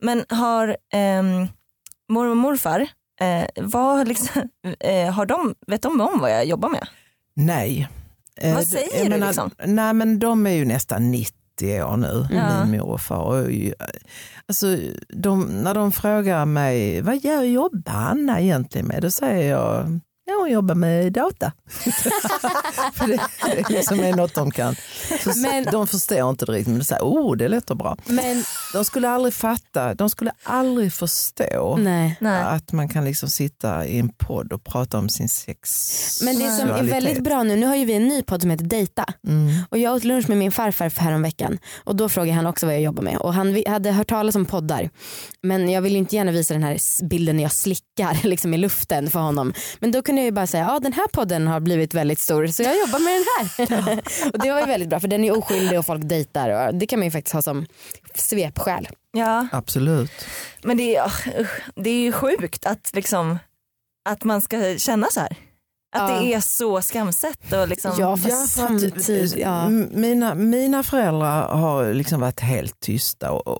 Men 0.00 0.24
har 0.28 0.76
ehm, 0.92 1.46
mormor 2.08 2.30
och 2.30 2.36
morfar, 2.36 2.80
eh, 3.20 3.44
vad 3.64 4.08
liksom, 4.08 4.42
eh, 4.80 5.10
har 5.12 5.26
de, 5.26 5.54
vet 5.66 5.82
de 5.82 6.00
om 6.00 6.20
vad 6.20 6.30
jag 6.30 6.44
jobbar 6.44 6.68
med? 6.68 6.88
Nej. 7.34 7.88
Eh, 8.40 8.54
Vad 8.54 8.66
säger 8.66 9.04
du 9.04 9.10
menar, 9.10 9.26
liksom? 9.26 9.50
Nej 9.64 9.92
men 9.94 10.18
de 10.18 10.46
är 10.46 10.50
ju 10.50 10.64
nästan 10.64 11.10
90 11.10 11.82
år 11.82 11.96
nu, 11.96 12.26
Ja. 12.30 12.64
min 12.64 12.78
mor 12.80 12.88
och 12.88 13.00
far. 13.00 13.48
Ju- 13.48 13.74
alltså, 14.48 14.76
de, 15.08 15.40
när 15.44 15.74
de 15.74 15.92
frågar 15.92 16.44
mig, 16.46 17.00
vad 17.02 17.16
gör 17.24 17.42
jobbar 17.42 17.92
Anna 17.92 18.40
egentligen 18.40 18.86
med? 18.86 19.02
Då 19.02 19.10
säger 19.10 19.50
jag, 19.50 20.00
ja 20.28 20.34
hon 20.40 20.50
jobbar 20.50 20.74
med 20.74 21.12
data. 21.12 21.52
För 22.94 23.06
det, 23.06 23.20
det 23.56 23.68
liksom 23.70 24.00
är 24.00 24.12
något 24.16 24.34
de 24.34 24.50
kan. 24.50 24.74
Så, 25.24 25.32
Men- 25.40 25.64
de 25.64 25.86
förstår 25.86 26.30
inte 26.30 26.46
det 26.46 26.52
riktigt 26.52 26.68
men 26.68 26.78
de 26.78 26.84
säger, 26.84 27.02
oh 27.02 27.36
det 27.36 27.48
låter 27.48 27.74
bra. 27.74 27.96
Men 28.06 28.44
De 28.72 28.84
skulle 28.84 29.08
aldrig 29.08 29.34
fatta, 29.34 29.94
de 29.94 30.10
skulle 30.10 30.30
aldrig 30.42 30.92
förstå 30.92 31.76
nej. 31.80 32.16
Nej. 32.20 32.42
att 32.42 32.72
man 32.72 32.88
kan 32.88 33.04
liksom 33.04 33.28
sitta 33.28 33.86
i 33.86 33.98
en 33.98 34.08
podd 34.08 34.52
och 34.52 34.64
prata 34.64 34.98
om 34.98 35.08
sin 35.08 35.28
sex. 35.28 36.20
Men 36.22 36.38
det 36.38 36.50
som 36.50 36.70
är 36.70 36.82
väldigt 36.82 37.24
bra 37.24 37.42
nu, 37.42 37.56
nu 37.56 37.66
har 37.66 37.76
ju 37.76 37.84
vi 37.84 37.92
en 37.94 38.08
ny 38.08 38.22
podd 38.22 38.40
som 38.40 38.50
heter 38.50 38.64
Dejta 38.64 39.04
Mm. 39.28 39.48
och 39.70 39.78
jag 39.78 39.94
åt 39.94 40.04
lunch 40.04 40.28
med 40.28 40.38
min 40.38 40.52
farfar 40.52 40.88
för 40.88 41.00
häromveckan 41.02 41.58
och 41.84 41.96
då 41.96 42.08
frågade 42.08 42.32
han 42.36 42.46
också 42.46 42.66
vad 42.66 42.74
jag 42.74 42.82
jobbar 42.82 43.02
med 43.02 43.16
och 43.16 43.34
han 43.34 43.62
hade 43.66 43.92
hört 43.92 44.08
talas 44.08 44.34
om 44.34 44.46
poddar 44.46 44.90
men 45.42 45.68
jag 45.68 45.82
vill 45.82 45.92
ju 45.92 45.98
inte 45.98 46.16
gärna 46.16 46.32
visa 46.32 46.54
den 46.54 46.62
här 46.62 47.04
bilden 47.04 47.36
när 47.36 47.42
jag 47.42 47.52
slickar 47.52 48.18
liksom 48.28 48.54
i 48.54 48.58
luften 48.58 49.10
för 49.10 49.20
honom 49.20 49.52
men 49.80 49.90
då 49.92 50.02
kunde 50.02 50.17
jag 50.18 50.24
ju 50.24 50.30
bara 50.32 50.46
säga 50.46 50.64
ja 50.64 50.78
den 50.80 50.92
här 50.92 51.06
podden 51.12 51.46
har 51.46 51.60
blivit 51.60 51.94
väldigt 51.94 52.18
stor 52.18 52.46
så 52.46 52.62
jag 52.62 52.78
jobbar 52.78 52.98
med 52.98 53.12
den 53.14 53.24
här 53.86 53.98
och 54.32 54.38
det 54.38 54.50
var 54.52 54.60
ju 54.60 54.66
väldigt 54.66 54.88
bra 54.88 55.00
för 55.00 55.08
den 55.08 55.24
är 55.24 55.38
oskyldig 55.38 55.78
och 55.78 55.86
folk 55.86 56.02
dejtar 56.08 56.68
och 56.68 56.74
det 56.74 56.86
kan 56.86 56.98
man 56.98 57.06
ju 57.06 57.10
faktiskt 57.10 57.34
ha 57.34 57.42
som 57.42 57.66
svepskäl. 58.14 58.88
Ja, 59.12 59.46
Absolut. 59.52 60.10
men 60.62 60.76
det 60.76 60.96
är, 60.96 61.12
det 61.74 61.90
är 61.90 62.00
ju 62.00 62.12
sjukt 62.12 62.66
att, 62.66 62.90
liksom, 62.94 63.38
att 64.08 64.24
man 64.24 64.40
ska 64.40 64.76
känna 64.78 65.06
så 65.10 65.20
här. 65.20 65.36
Att 65.96 66.10
Ja. 66.10 66.20
det 66.20 66.34
är 66.34 66.40
så 66.40 66.82
skamset 66.82 67.52
och 67.52 67.68
liksom, 67.68 67.92
Ja 67.98 68.18
Ja, 68.28 68.42
att, 68.42 68.48
samtidigt, 68.50 69.36
ja. 69.36 69.68
mina, 69.90 70.34
mina 70.34 70.82
föräldrar 70.82 71.48
har 71.48 71.92
liksom 71.92 72.20
varit 72.20 72.40
helt 72.40 72.80
tysta 72.80 73.30
och, 73.30 73.58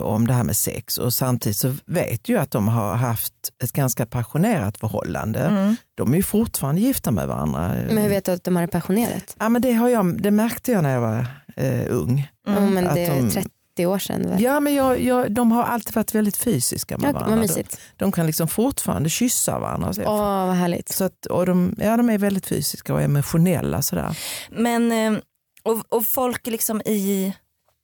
om 0.00 0.26
det 0.26 0.32
här 0.32 0.44
med 0.44 0.56
sex 0.56 0.98
och 0.98 1.14
samtidigt 1.14 1.56
så 1.58 1.74
vet 1.86 2.28
ju 2.28 2.38
att 2.38 2.50
de 2.50 2.68
har 2.68 2.94
haft 2.94 3.32
ett 3.64 3.72
ganska 3.72 4.06
passionerat 4.06 4.78
förhållande. 4.78 5.40
Mm. 5.40 5.76
De 5.94 6.12
är 6.12 6.16
ju 6.16 6.22
fortfarande 6.22 6.80
gifta 6.80 7.10
med 7.10 7.28
varandra. 7.28 7.74
Men 7.88 7.98
hur 7.98 8.08
vet 8.08 8.24
du 8.24 8.32
att 8.32 8.44
de 8.44 8.56
har 8.56 8.62
det 8.62 8.68
passionerat? 8.68 9.36
ja, 9.38 9.48
men 9.48 9.62
det, 9.62 9.72
har 9.72 9.88
jag, 9.88 10.22
det 10.22 10.30
märkte 10.30 10.72
jag 10.72 10.82
när 10.82 10.92
jag 10.94 11.00
var 11.00 11.26
eh, 11.56 11.84
ung. 11.88 12.28
Ja, 12.46 12.60
men 12.60 12.86
att 12.86 12.94
det 12.94 13.06
är 13.06 13.16
de- 13.22 13.30
30 13.30 13.86
år 13.86 13.98
sedan 13.98 14.30
väl? 14.30 14.42
Ja, 14.42 14.60
men 14.60 14.74
jag, 14.74 15.00
jag, 15.00 15.32
de 15.32 15.52
har 15.52 15.62
alltid 15.62 15.94
varit 15.94 16.14
väldigt 16.14 16.36
fysiska 16.36 16.98
med 16.98 17.08
Ja, 17.08 17.12
varandra. 17.12 17.36
vad 17.36 17.48
De, 17.56 17.64
de 17.96 18.12
kan 18.12 18.26
liksom 18.26 18.48
fortfarande 18.48 19.08
kyssa 19.08 19.58
varandra. 19.58 19.92
Åh 19.98 20.46
vad 20.46 20.54
härligt. 20.56 20.88
Så 20.88 21.04
att, 21.04 21.26
och 21.26 21.46
de, 21.46 21.74
ja, 21.78 21.96
de 21.96 22.10
är 22.10 22.18
väldigt 22.18 22.46
fysiska 22.46 22.94
och 22.94 23.02
emotionella. 23.02 23.82
Sådär. 23.82 24.18
Men 24.50 24.92
eh, 24.92 25.20
och, 25.62 25.82
och 25.88 26.06
folk 26.06 26.46
liksom 26.46 26.80
i, 26.80 27.34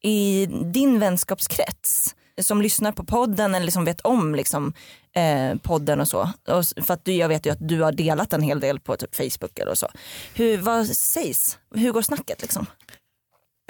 i 0.04 0.46
din 0.72 0.98
vänskapskrets 0.98 2.14
som 2.40 2.62
lyssnar 2.62 2.92
på 2.92 3.04
podden 3.04 3.54
eller 3.54 3.70
som 3.72 3.84
vet 3.84 4.00
om 4.00 4.34
liksom, 4.34 4.72
eh, 5.16 5.58
podden 5.58 6.00
och 6.00 6.08
så. 6.08 6.20
Och, 6.48 6.84
för 6.86 6.94
att 6.94 7.04
du, 7.04 7.12
jag 7.12 7.28
vet 7.28 7.46
ju 7.46 7.50
att 7.50 7.68
du 7.68 7.82
har 7.82 7.92
delat 7.92 8.32
en 8.32 8.42
hel 8.42 8.60
del 8.60 8.80
på 8.80 8.96
typ 8.96 9.14
Facebook 9.14 9.58
eller 9.58 9.74
så. 9.74 9.88
Hur, 10.34 10.58
vad 10.58 10.86
sägs? 10.86 11.58
Hur 11.74 11.92
går 11.92 12.02
snacket 12.02 12.42
liksom? 12.42 12.66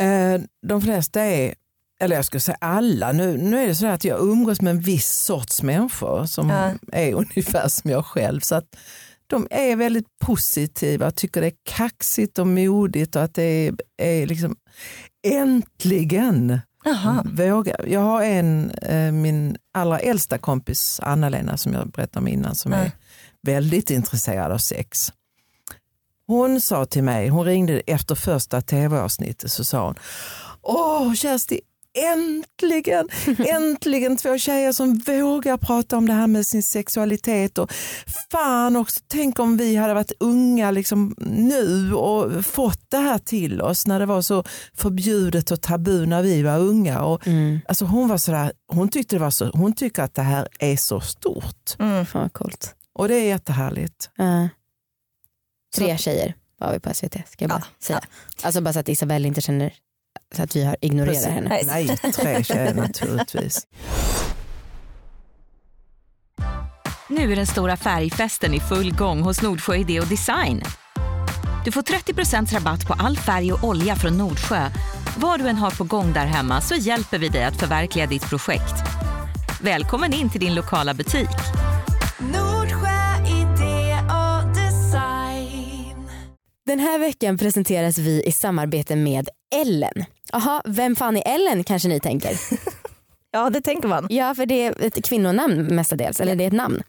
Eh, 0.00 0.40
de 0.66 0.82
flesta 0.82 1.20
är, 1.20 1.54
eller 2.00 2.16
jag 2.16 2.24
skulle 2.24 2.40
säga 2.40 2.58
alla, 2.60 3.12
nu, 3.12 3.36
nu 3.36 3.62
är 3.62 3.66
det 3.66 3.74
så 3.74 3.86
att 3.86 4.04
jag 4.04 4.20
umgås 4.20 4.60
med 4.60 4.70
en 4.70 4.80
viss 4.80 5.08
sorts 5.10 5.62
människor 5.62 6.26
som 6.26 6.50
Ja. 6.50 6.72
är 6.92 7.14
ungefär 7.14 7.68
som 7.68 7.90
jag 7.90 8.06
själv. 8.06 8.40
Så 8.40 8.54
att 8.54 8.76
de 9.26 9.46
är 9.50 9.76
väldigt 9.76 10.18
positiva, 10.24 11.10
tycker 11.10 11.40
det 11.40 11.46
är 11.46 11.56
kaxigt 11.64 12.38
och 12.38 12.46
modigt 12.46 13.16
och 13.16 13.22
att 13.22 13.34
det 13.34 13.42
är, 13.42 13.74
är 13.96 14.26
liksom 14.26 14.56
äntligen 15.24 16.60
Jaha. 16.84 17.22
våga. 17.32 17.76
Jag 17.86 18.00
har 18.00 18.22
en, 18.22 18.70
eh, 18.70 19.12
min 19.12 19.56
allra 19.74 19.98
äldsta 19.98 20.38
kompis 20.38 21.00
Anna-Lena 21.02 21.56
som 21.56 21.72
jag 21.72 21.88
berättade 21.90 22.18
om 22.18 22.28
innan 22.28 22.54
som 22.54 22.72
Ja. 22.72 22.78
är 22.78 22.92
väldigt 23.42 23.90
intresserad 23.90 24.52
av 24.52 24.58
sex. 24.58 25.12
Hon 26.26 26.60
sa 26.60 26.84
till 26.84 27.02
mig, 27.02 27.28
hon 27.28 27.44
ringde 27.44 27.80
efter 27.80 28.14
första 28.14 28.60
tv-avsnittet 28.60 29.50
så 29.52 29.64
sa 29.64 29.86
hon, 29.86 29.94
åh 30.62 31.14
Kersti 31.14 31.60
äntligen, 31.98 33.08
äntligen 33.48 34.16
två 34.16 34.38
tjejer 34.38 34.72
som 34.72 34.94
vågar 34.98 35.56
prata 35.56 35.96
om 35.96 36.06
det 36.06 36.12
här 36.12 36.26
med 36.26 36.46
sin 36.46 36.62
sexualitet 36.62 37.58
och 37.58 37.72
fan 38.30 38.76
också, 38.76 39.00
tänk 39.08 39.38
om 39.38 39.56
vi 39.56 39.76
hade 39.76 39.94
varit 39.94 40.12
unga 40.20 40.70
liksom 40.70 41.14
nu 41.18 41.94
och 41.94 42.46
fått 42.46 42.90
det 42.90 42.96
här 42.98 43.18
till 43.18 43.60
oss 43.62 43.86
när 43.86 44.00
det 44.00 44.06
var 44.06 44.22
så 44.22 44.44
förbjudet 44.74 45.50
och 45.50 45.60
tabu 45.62 46.06
när 46.06 46.22
vi 46.22 46.42
var 46.42 46.58
unga. 46.58 47.02
Och, 47.02 47.26
Mm. 47.26 47.60
alltså 47.68 47.84
hon, 47.84 48.08
var 48.08 48.18
sådär, 48.18 48.52
hon, 48.68 48.88
tyckte 48.88 49.16
det 49.16 49.20
var 49.20 49.30
så, 49.30 49.50
hon 49.54 49.72
tycker 49.74 50.02
att 50.02 50.14
det 50.14 50.22
här 50.22 50.48
är 50.58 50.76
så 50.76 51.00
stort 51.00 51.74
Mm. 51.78 52.06
Fan 52.06 52.30
coolt. 52.30 52.74
och 52.94 53.08
det 53.08 53.14
är 53.14 53.24
jättehärligt. 53.28 54.10
Ja. 54.16 54.48
tre 55.76 55.98
tjejer 55.98 56.34
var 56.58 56.72
vi 56.72 56.80
på 56.80 56.94
SVT 56.94 57.12
ska 57.28 57.44
jag 57.44 57.50
bara 57.50 57.64
säga. 57.82 58.00
Alltså 58.42 58.60
bara 58.60 58.72
så 58.72 58.78
att 58.78 58.88
Isabelle 58.88 59.28
inte 59.28 59.40
känner 59.40 59.74
så 60.36 60.42
att 60.42 60.56
vi 60.56 60.64
har 60.64 60.76
ignorerat 60.80 61.14
Precis. 61.14 61.28
henne. 61.28 61.60
Nej. 61.66 61.96
Tre 62.12 62.44
tjejer 62.44 62.74
naturligtvis. 62.74 63.66
Nu 67.08 67.32
är 67.32 67.36
den 67.36 67.46
stora 67.46 67.76
färgfesten 67.76 68.54
i 68.54 68.60
full 68.60 68.94
gång 68.94 69.22
hos 69.22 69.42
Nordsjö 69.42 69.76
Idé 69.76 70.00
och 70.00 70.06
Design. 70.06 70.62
Du 71.64 71.72
får 71.72 71.82
30% 71.82 72.54
rabatt 72.54 72.86
på 72.86 72.92
all 72.92 73.16
färg 73.16 73.52
och 73.52 73.64
olja 73.64 73.96
från 73.96 74.18
Nordsjö. 74.18 74.70
Vad 75.18 75.40
du 75.40 75.48
än 75.48 75.56
har 75.56 75.70
på 75.70 75.84
gång 75.84 76.12
där 76.12 76.26
hemma 76.26 76.60
så 76.60 76.74
hjälper 76.74 77.18
vi 77.18 77.28
dig 77.28 77.44
att 77.44 77.60
förverkliga 77.60 78.06
ditt 78.06 78.28
projekt. 78.28 78.74
Välkommen 79.62 80.12
in 80.12 80.30
till 80.30 80.40
din 80.40 80.54
lokala 80.54 80.94
butik. 80.94 81.28
Nordsjö 82.18 83.26
idé 83.28 83.96
och 84.02 84.54
design. 84.54 86.08
Den 86.66 86.78
här 86.78 86.98
veckan 86.98 87.38
presenteras 87.38 87.98
vi 87.98 88.22
i 88.22 88.32
samarbete 88.32 88.96
med 88.96 89.28
Ellen. 89.54 90.04
Jaha, 90.34 90.62
vem 90.64 90.96
fan 90.96 91.16
är 91.16 91.34
Ellen 91.34 91.64
kanske 91.64 91.88
ni 91.88 92.00
tänker? 92.00 92.40
Ja 93.30 93.50
det 93.50 93.60
tänker 93.60 93.88
man. 93.88 94.06
Ja 94.10 94.34
för 94.34 94.46
det 94.46 94.62
är 94.62 94.84
ett 94.84 95.04
kvinnonamn 95.04 95.74
mestadels, 95.74 96.20
eller 96.20 96.36
det 96.36 96.44
är 96.44 96.48
ett 96.48 96.52
namn. 96.52 96.82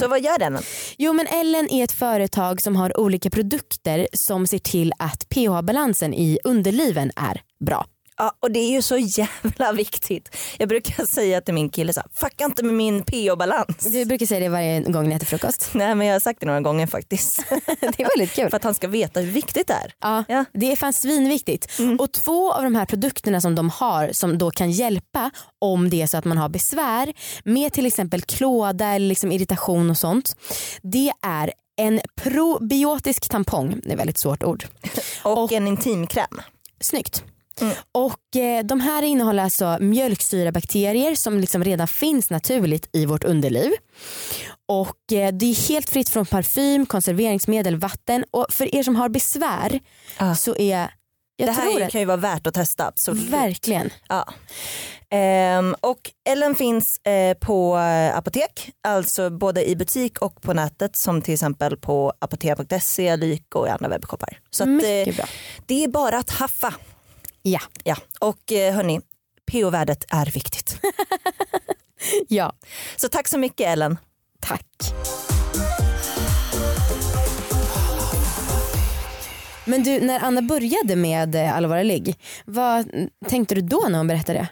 Så 0.00 0.08
vad 0.08 0.20
gör 0.20 0.38
den? 0.38 0.58
Jo 0.98 1.12
men 1.12 1.26
Ellen 1.26 1.68
är 1.70 1.84
ett 1.84 1.92
företag 1.92 2.62
som 2.62 2.76
har 2.76 3.00
olika 3.00 3.30
produkter 3.30 4.08
som 4.12 4.46
ser 4.46 4.58
till 4.58 4.92
att 4.98 5.28
pH-balansen 5.28 6.14
i 6.14 6.38
underliven 6.44 7.10
är 7.16 7.40
bra. 7.64 7.86
Ja, 8.20 8.32
och 8.40 8.50
det 8.50 8.58
är 8.60 8.70
ju 8.70 8.82
så 8.82 8.96
jävla 8.96 9.72
viktigt. 9.72 10.36
Jag 10.58 10.68
brukar 10.68 11.04
säga 11.04 11.40
till 11.40 11.54
min 11.54 11.70
kille 11.70 11.92
så 11.92 12.00
här, 12.00 12.08
fucka 12.14 12.44
inte 12.44 12.62
med 12.62 12.74
min 12.74 13.02
pH-balans. 13.02 13.84
Du 13.92 14.04
brukar 14.04 14.26
säga 14.26 14.40
det 14.40 14.48
varje 14.48 14.80
gång 14.80 15.08
ni 15.08 15.14
äter 15.14 15.26
frukost. 15.26 15.70
Nej 15.72 15.94
men 15.94 16.06
jag 16.06 16.14
har 16.14 16.20
sagt 16.20 16.40
det 16.40 16.46
några 16.46 16.60
gånger 16.60 16.86
faktiskt. 16.86 17.44
Det 17.80 18.00
är 18.00 18.16
väldigt 18.18 18.32
kul. 18.34 18.50
För 18.50 18.56
att 18.56 18.64
han 18.64 18.74
ska 18.74 18.88
veta 18.88 19.20
hur 19.20 19.30
viktigt 19.30 19.66
det 19.66 19.72
är. 19.74 19.92
Ja, 20.00 20.24
Ja. 20.28 20.44
Det 20.52 20.72
är 20.72 20.76
fan 20.76 20.92
svinviktigt. 20.92 21.80
Och 21.98 22.12
två 22.12 22.52
av 22.52 22.62
de 22.62 22.74
här 22.74 22.86
produkterna 22.86 23.40
som 23.40 23.54
de 23.54 23.70
har 23.70 24.10
som 24.12 24.38
då 24.38 24.50
kan 24.50 24.70
hjälpa 24.70 25.30
om 25.58 25.90
det 25.90 26.02
är 26.02 26.06
så 26.06 26.16
att 26.16 26.24
man 26.24 26.38
har 26.38 26.48
besvär 26.48 27.12
med 27.44 27.72
till 27.72 27.86
exempel 27.86 28.22
klåda 28.22 28.86
eller 28.86 29.06
liksom 29.08 29.32
irritation 29.32 29.90
och 29.90 29.96
sånt. 29.98 30.36
Det 30.82 31.12
är 31.22 31.52
en 31.76 32.00
probiotisk 32.16 33.28
tampong, 33.28 33.80
det 33.82 33.88
är 33.88 33.92
ett 33.92 33.98
väldigt 34.00 34.18
svårt 34.18 34.42
ord. 34.44 34.64
Och, 35.22 35.38
Och- 35.42 35.52
en 35.52 35.66
intimkräm. 35.68 36.40
Snyggt. 36.80 37.24
Och 37.92 38.36
eh, 38.36 38.64
De 38.64 38.80
här 38.80 39.02
innehåller 39.02 39.42
alltså 39.42 39.76
mjölksyrabakterier 39.80 41.14
som 41.14 41.40
liksom 41.40 41.64
redan 41.64 41.88
finns 41.88 42.30
naturligt 42.30 42.88
i 42.92 43.06
vårt 43.06 43.24
underliv. 43.24 43.72
Och 44.68 45.12
eh, 45.12 45.32
Det 45.32 45.46
är 45.46 45.68
helt 45.68 45.90
fritt 45.90 46.08
från 46.08 46.26
parfym, 46.26 46.86
konserveringsmedel, 46.86 47.76
vatten 47.76 48.24
och 48.30 48.46
för 48.50 48.74
er 48.74 48.82
som 48.82 48.96
har 48.96 49.08
besvär 49.08 49.80
Ja. 50.18 50.34
så 50.34 50.56
är 50.56 50.90
det 51.38 51.50
här 51.52 51.82
att, 51.82 51.90
kan 51.90 52.00
ju 52.00 52.04
vara 52.06 52.16
värt 52.16 52.46
att 52.46 52.54
testa. 52.54 52.86
Absolut. 52.86 53.22
verkligen. 53.28 53.90
Ja. 54.08 54.28
Ehm, 55.10 55.74
och 55.80 56.10
Ellen 56.28 56.54
finns 56.54 56.98
eh, 56.98 57.34
på 57.38 57.76
apotek, 58.14 58.70
alltså 58.88 59.30
både 59.30 59.68
i 59.70 59.76
butik 59.76 60.18
och 60.18 60.42
på 60.42 60.52
nätet 60.52 60.96
som 60.96 61.22
till 61.22 61.34
exempel 61.34 61.76
på 61.76 62.12
apotek.se, 62.18 63.16
Lyko 63.16 63.58
och 63.58 63.68
andra 63.68 63.88
webbshoppar. 63.88 64.38
Så 64.50 64.62
att, 64.62 64.68
eh, 64.68 65.14
bra. 65.16 65.24
det 65.66 65.84
är 65.84 65.88
bara 65.88 66.18
att 66.18 66.30
haffa. 66.30 66.74
Ja. 67.42 67.60
Ja. 67.84 67.96
Och 68.20 68.52
eh, 68.52 68.74
hörni, 68.74 69.00
PO-värdet 69.52 70.04
är 70.08 70.26
viktigt. 70.26 70.80
ja, 72.28 72.52
Så 72.96 73.08
tack 73.08 73.28
så 73.28 73.38
mycket 73.38 73.66
Ellen. 73.66 73.98
tack. 74.40 74.66
Men 79.64 79.82
du, 79.82 80.00
när 80.00 80.20
Anna 80.20 80.42
började 80.42 80.96
med 80.96 81.34
eh, 81.34 81.56
Allvara 81.56 81.82
ligg, 81.82 82.14
vad 82.44 82.90
tänkte 83.28 83.54
du 83.54 83.60
då 83.60 83.86
när 83.88 83.98
hon 83.98 84.06
berättade 84.06 84.38
det? 84.38 84.48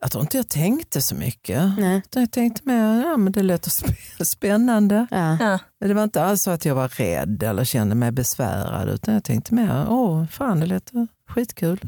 Jag 0.00 0.10
tror 0.10 0.22
inte 0.22 0.36
jag 0.36 0.48
tänkte 0.48 1.02
så 1.02 1.14
mycket. 1.14 1.62
Nej. 1.78 2.02
Jag 2.14 2.30
tänkte 2.30 2.60
mer, 2.64 3.02
ja 3.02 3.16
men 3.16 3.32
det 3.32 3.40
sp- 3.42 4.24
spännande. 4.24 5.06
Ja. 5.10 5.36
Ja. 5.40 5.58
Det 5.86 5.94
var 5.94 6.04
inte 6.04 6.22
alls 6.24 6.42
så 6.42 6.50
att 6.50 6.64
jag 6.64 6.74
var 6.74 6.88
rädd 6.88 7.42
eller 7.42 7.64
kände 7.64 7.94
mig 7.94 8.10
besvärad 8.12 8.88
utan 8.88 9.14
jag 9.14 9.24
tänkte 9.24 9.54
mer, 9.54 9.86
åh 9.88 10.24
fan 10.26 10.60
det 10.60 10.66
låter 10.66 11.06
skitkul. 11.28 11.80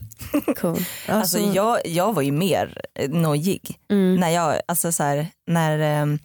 Cool. 0.61 0.79
Alltså, 1.09 1.39
jag, 1.39 1.79
jag 1.85 2.13
var 2.13 2.23
ju 2.23 2.33
mer 2.33 2.81
nojig. 3.09 3.79
Mm. 3.91 4.15
När 4.21 4.29
jag, 4.31 4.61
alltså 4.69 4.93
så 4.93 5.03
här, 5.03 5.27
när, 5.47 5.79
ehm, 5.79 6.19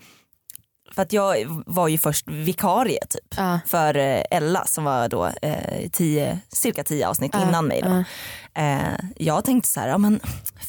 för 0.95 1.01
att 1.01 1.13
jag 1.13 1.63
var 1.65 1.87
ju 1.87 1.97
först 1.97 2.27
vikarie 2.27 2.99
typ. 3.09 3.35
Ja. 3.37 3.59
för 3.65 3.97
eh, 3.97 4.21
Ella 4.31 4.65
som 4.65 4.83
var 4.83 5.09
då 5.09 5.25
eh, 5.41 5.89
tio, 5.91 6.39
cirka 6.49 6.83
tio 6.83 7.07
avsnitt 7.07 7.31
Ja, 7.33 7.47
innan 7.47 7.67
mig. 7.67 7.81
Då. 7.81 7.89
ja. 7.89 8.03
Eh, 8.61 8.99
jag 9.17 9.45
tänkte 9.45 9.69
så 9.69 9.79
här, 9.79 9.87
ja, 9.87 9.97
men 9.97 10.19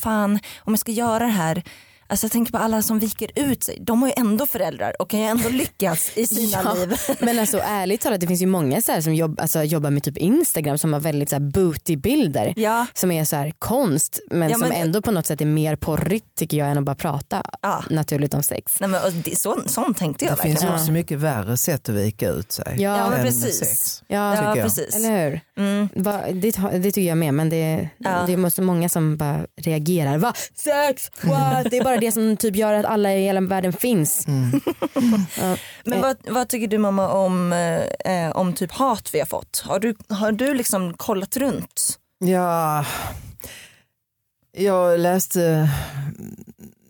fan 0.00 0.38
om 0.58 0.72
jag 0.72 0.78
ska 0.78 0.92
göra 0.92 1.18
det 1.18 1.30
här, 1.32 1.62
alltså 2.06 2.24
jag 2.24 2.32
tänker 2.32 2.52
på 2.52 2.58
alla 2.58 2.82
som 2.82 2.98
viker 2.98 3.30
ut 3.34 3.64
sig, 3.64 3.78
de 3.80 4.02
har 4.02 4.08
ju 4.08 4.14
ändå 4.16 4.46
föräldrar 4.46 5.02
och 5.02 5.10
kan 5.10 5.20
ju 5.20 5.26
ändå 5.26 5.48
lyckas 5.48 6.10
i 6.14 6.26
sina 6.36 6.60
Ja, 6.64 6.74
liv. 6.74 6.96
Men 7.20 7.38
alltså 7.38 7.58
ärligt 7.64 8.00
talat 8.00 8.20
det 8.20 8.26
finns 8.26 8.42
ju 8.42 8.46
många 8.46 8.82
så 8.82 8.92
här 8.92 9.00
som 9.00 9.14
jobb, 9.14 9.40
alltså, 9.40 9.62
jobbar 9.62 9.90
med 9.90 10.02
typ 10.02 10.16
Instagram 10.16 10.78
som 10.78 10.92
har 10.92 11.00
väldigt 11.00 11.30
så 11.30 11.36
här 11.36 11.40
booty-bilder. 11.42 12.52
Ja, 12.56 12.86
Som 12.94 13.10
är 13.10 13.24
så 13.24 13.36
här 13.36 13.52
konst 13.58 14.20
men, 14.30 14.48
Ja, 14.50 14.58
som 14.58 14.68
men- 14.68 14.72
ändå 14.82 15.02
på 15.02 15.10
något 15.10 15.26
sätt 15.26 15.40
är 15.40 15.44
mer 15.46 15.76
porrigt 15.76 16.26
tycker 16.38 16.56
jag 16.56 16.68
än 16.70 16.78
att 16.78 16.84
bara 16.84 16.96
prata 16.96 17.42
ja. 17.62 17.84
naturligt 17.90 18.34
om 18.34 18.42
sex. 18.42 18.80
Nej, 18.80 18.88
men, 18.90 19.04
och 19.04 19.12
det, 19.12 19.38
så, 19.38 19.62
sånt 19.66 19.98
tänkte 19.98 20.24
jag 20.24 20.36
Det 20.36 20.42
finns 20.42 20.54
verkligen. 20.54 20.74
också 20.74 20.92
mycket 20.92 21.18
värre 21.18 21.56
sätt 21.56 21.88
att 21.88 21.94
vika 21.94 22.28
ut 22.28 22.52
sig. 22.52 22.76
Ja, 22.78 23.12
än 23.14 23.22
precis. 23.24 23.58
sex. 23.58 24.02
Ja, 24.08 24.52
precis. 24.54 24.96
eller 24.96 25.24
hur? 25.30 25.40
Mm. 25.58 25.88
Va, 25.94 26.20
det, 26.32 26.50
det 26.72 26.82
tycker 26.92 27.00
jag 27.08 27.18
med 27.18 27.34
men 27.34 27.48
det, 27.50 27.88
Ja. 27.98 28.24
det 28.26 28.36
måste 28.36 28.62
många 28.62 28.88
som 28.88 29.16
bara 29.16 29.46
reagerar. 29.60 30.18
Va? 30.18 30.32
Sex? 30.54 31.10
What? 31.22 31.66
Det 31.70 31.76
är 31.78 31.84
bara 31.84 31.95
det 32.00 32.12
som 32.12 32.36
typ 32.36 32.56
gör 32.56 32.72
att 32.72 32.84
alla 32.84 33.14
i 33.14 33.22
hela 33.22 33.40
världen 33.40 33.72
finns. 33.72 34.26
Mm. 34.28 34.60
Ja. 35.40 35.56
Men 35.84 36.00
vad, 36.00 36.16
vad 36.28 36.48
tycker 36.48 36.68
du 36.68 36.78
mamma 36.78 37.08
om, 37.08 37.52
eh, 38.04 38.30
om 38.36 38.52
typ 38.52 38.72
hat 38.72 39.10
vi 39.12 39.18
har 39.18 39.26
fått? 39.26 39.62
Har 39.66 39.80
du, 39.80 39.94
har 40.08 40.32
du 40.32 40.54
liksom 40.54 40.94
kollat 40.94 41.36
runt? 41.36 41.98
Ja, 42.18 42.84
jag 44.52 45.00
läste 45.00 45.70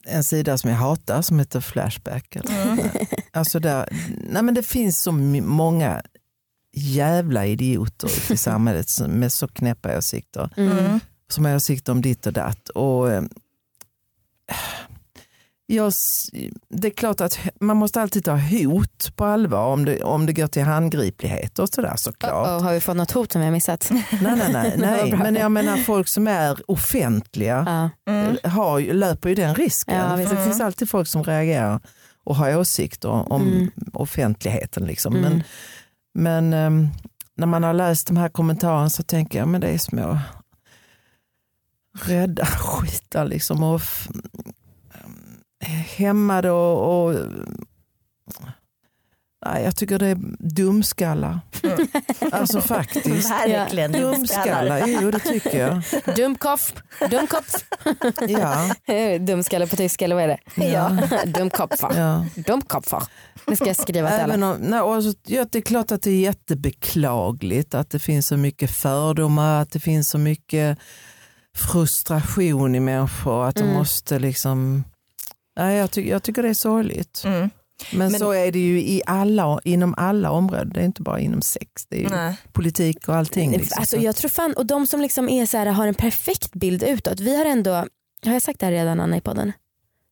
en 0.09 0.25
sida 0.25 0.59
som 0.59 0.71
jag 0.71 0.77
hatar 0.77 1.23
som 1.23 1.39
heter 1.39 1.61
Flashback. 1.61 2.37
Alltså 3.33 3.59
där, 3.59 3.89
nej 4.31 4.43
men 4.43 4.55
det 4.55 4.63
finns 4.63 5.01
så 5.03 5.13
många 5.13 6.03
jävla 6.77 7.47
idioter 7.47 8.07
ute 8.09 8.33
i 8.33 8.37
samhället 8.37 8.89
som- 8.89 9.11
med 9.11 9.33
så 9.33 9.49
knäppa 9.49 9.99
åsikter. 9.99 10.51
Mm. 10.57 11.01
Som 11.29 11.45
har 11.45 11.57
åsikter 11.57 11.93
om 11.93 12.03
ditt 12.03 12.27
och 12.27 12.33
datt. 12.33 12.69
Och, 12.69 13.13
eh, 13.13 13.23
jag, 15.67 15.93
det 16.69 16.89
är 16.89 16.93
klart 16.93 17.21
att 17.21 17.39
man 17.61 17.77
måste 17.77 18.01
alltid 18.01 18.25
ta 18.25 18.37
hot 18.37 19.17
på 19.17 19.25
allvar 19.25 19.67
om 19.67 19.85
det, 19.85 20.03
om 20.03 20.27
det 20.27 20.33
går 20.33 20.47
till 20.47 20.63
handgriplighet 20.63 21.59
och 21.59 21.69
sådär 21.69 21.93
såklart. 21.97 22.49
Och 22.49 22.63
har 22.65 22.73
vi 22.73 22.81
fått 22.81 22.97
något 22.97 23.11
hot 23.11 23.33
som 23.33 23.41
vi 23.41 23.45
har 23.47 23.53
missat? 23.53 23.89
Nej, 23.93 24.03
nej, 24.21 24.53
nej, 24.53 24.75
nej. 24.79 25.17
men 25.17 25.35
jag 25.35 25.53
menar 25.53 25.77
folk 25.77 26.09
som 26.09 26.27
är 26.29 26.71
offentliga. 26.71 27.91
Mm. 28.09 28.37
har, 28.45 28.81
löper 28.81 29.29
ju 29.29 29.35
den 29.35 29.55
risken. 29.55 29.95
Ja, 29.95 30.17
det 30.17 30.45
finns 30.45 30.61
alltid 30.61 30.91
folk 30.91 31.09
som 31.09 31.25
reagerar 31.25 31.81
och 32.25 32.37
har 32.37 32.57
åsikter 32.57 33.09
om 33.33 33.43
Mm. 33.43 33.71
offentligheten. 33.93 34.85
Liksom. 34.85 35.17
Mm. 35.17 35.33
Men, 35.33 35.43
men 36.15 36.53
ehm, 36.53 36.89
när 37.37 37.47
man 37.47 37.63
har 37.63 37.75
läst 37.75 38.07
de 38.07 38.17
här 38.17 38.29
kommentarerna 38.29 38.91
så 38.91 39.03
tänker 39.03 39.39
jag 39.39 39.49
men 39.49 39.61
det 39.61 39.69
är 39.69 39.79
små 39.79 40.19
rädda 42.05 42.47
skitar 42.47 43.25
liksom. 43.25 43.63
Och 43.63 43.81
hämmade 45.73 46.51
och, 46.51 47.05
och 47.07 47.15
nej, 49.47 49.65
jag 49.65 49.77
tycker 49.77 49.99
det 49.99 50.07
är 50.07 50.19
dumskallar. 50.39 51.41
Mm. 51.63 51.89
Alltså 52.33 52.61
faktiskt. 52.61 53.31
Verkligen. 53.31 53.93
Dumskallar, 53.93 54.85
jo 54.87 55.11
det 55.11 55.19
tycker 55.19 55.59
jag. 55.67 55.83
Dumkopf, 56.17 56.75
dumkopf, 57.11 57.65
Ja, 58.29 58.71
dumskalle 59.21 59.67
på 59.67 59.77
tyska 59.77 60.05
eller 60.05 60.15
vad 60.15 60.25
är 60.25 60.29
det? 60.29 60.67
Ja. 60.67 60.99
Dumkopfer, 61.27 61.99
ja. 61.99 62.27
dumkopfer. 62.35 63.03
Nu 63.47 63.57
ska 63.57 63.67
jag 63.67 63.77
skriva 63.77 64.11
till. 64.11 64.19
Även 64.21 64.43
om, 64.43 64.57
nej, 64.61 64.81
och 64.81 65.03
så, 65.05 65.15
ja, 65.27 65.47
det 65.53 65.59
är 65.59 65.63
klart 65.63 65.93
att 65.93 66.03
det 66.03 66.11
är 66.11 66.21
jättebeklagligt 66.21 67.75
att 67.75 67.91
det 67.91 67.99
finns 67.99 68.27
så 68.27 68.37
mycket 68.37 68.71
fördomar, 68.71 69.63
att 69.63 69.71
det 69.73 69.81
finns 69.81 70.09
så 70.11 70.19
mycket 70.19 70.79
frustration 71.57 72.75
i 72.75 72.81
människor, 72.81 73.45
att 73.49 73.57
Mm. 73.61 73.69
de 73.73 73.79
måste 73.79 74.19
liksom... 74.19 74.85
Nej, 75.57 75.77
jag, 75.77 75.91
ty, 75.91 76.09
jag 76.09 76.23
tycker 76.23 76.43
det 76.43 76.49
är 76.49 76.55
sorgligt. 76.55 77.23
Mm. 77.25 77.51
Men, 77.93 78.13
Men- 78.13 78.21
så 78.21 78.31
är 78.33 78.53
det 78.53 78.59
ju 78.59 78.81
i 78.81 79.03
alla, 79.07 79.61
inom 79.65 79.95
alla 79.99 80.31
områden, 80.31 80.71
det 80.75 80.81
är 80.81 80.85
inte 80.85 81.03
bara 81.03 81.21
inom 81.21 81.43
sex, 81.43 81.87
det 81.89 81.97
är 81.97 82.01
ju 82.01 82.09
Nej. 82.09 82.37
politik 82.53 83.09
och 83.09 83.15
allting. 83.17 83.51
Liksom. 83.53 83.77
Alltså, 83.81 83.97
jag 83.97 84.17
tror 84.17 84.29
fan, 84.29 84.53
och 84.53 84.67
de 84.67 84.87
som 84.87 85.01
liksom 85.01 85.29
är 85.29 85.47
så 85.47 85.57
här, 85.57 85.67
har 85.67 85.87
en 85.87 85.95
perfekt 85.95 86.53
bild 86.53 86.83
utåt. 86.83 87.21
Vi 87.21 87.37
har 87.37 87.45
ändå, 87.45 87.71
har 88.25 88.33
jag 88.33 88.43
sagt 88.43 88.61
det 88.61 88.67
här 88.67 88.73
redan 88.73 89.01
Anna 89.01 89.17
i 89.17 89.21
podden? 89.21 89.53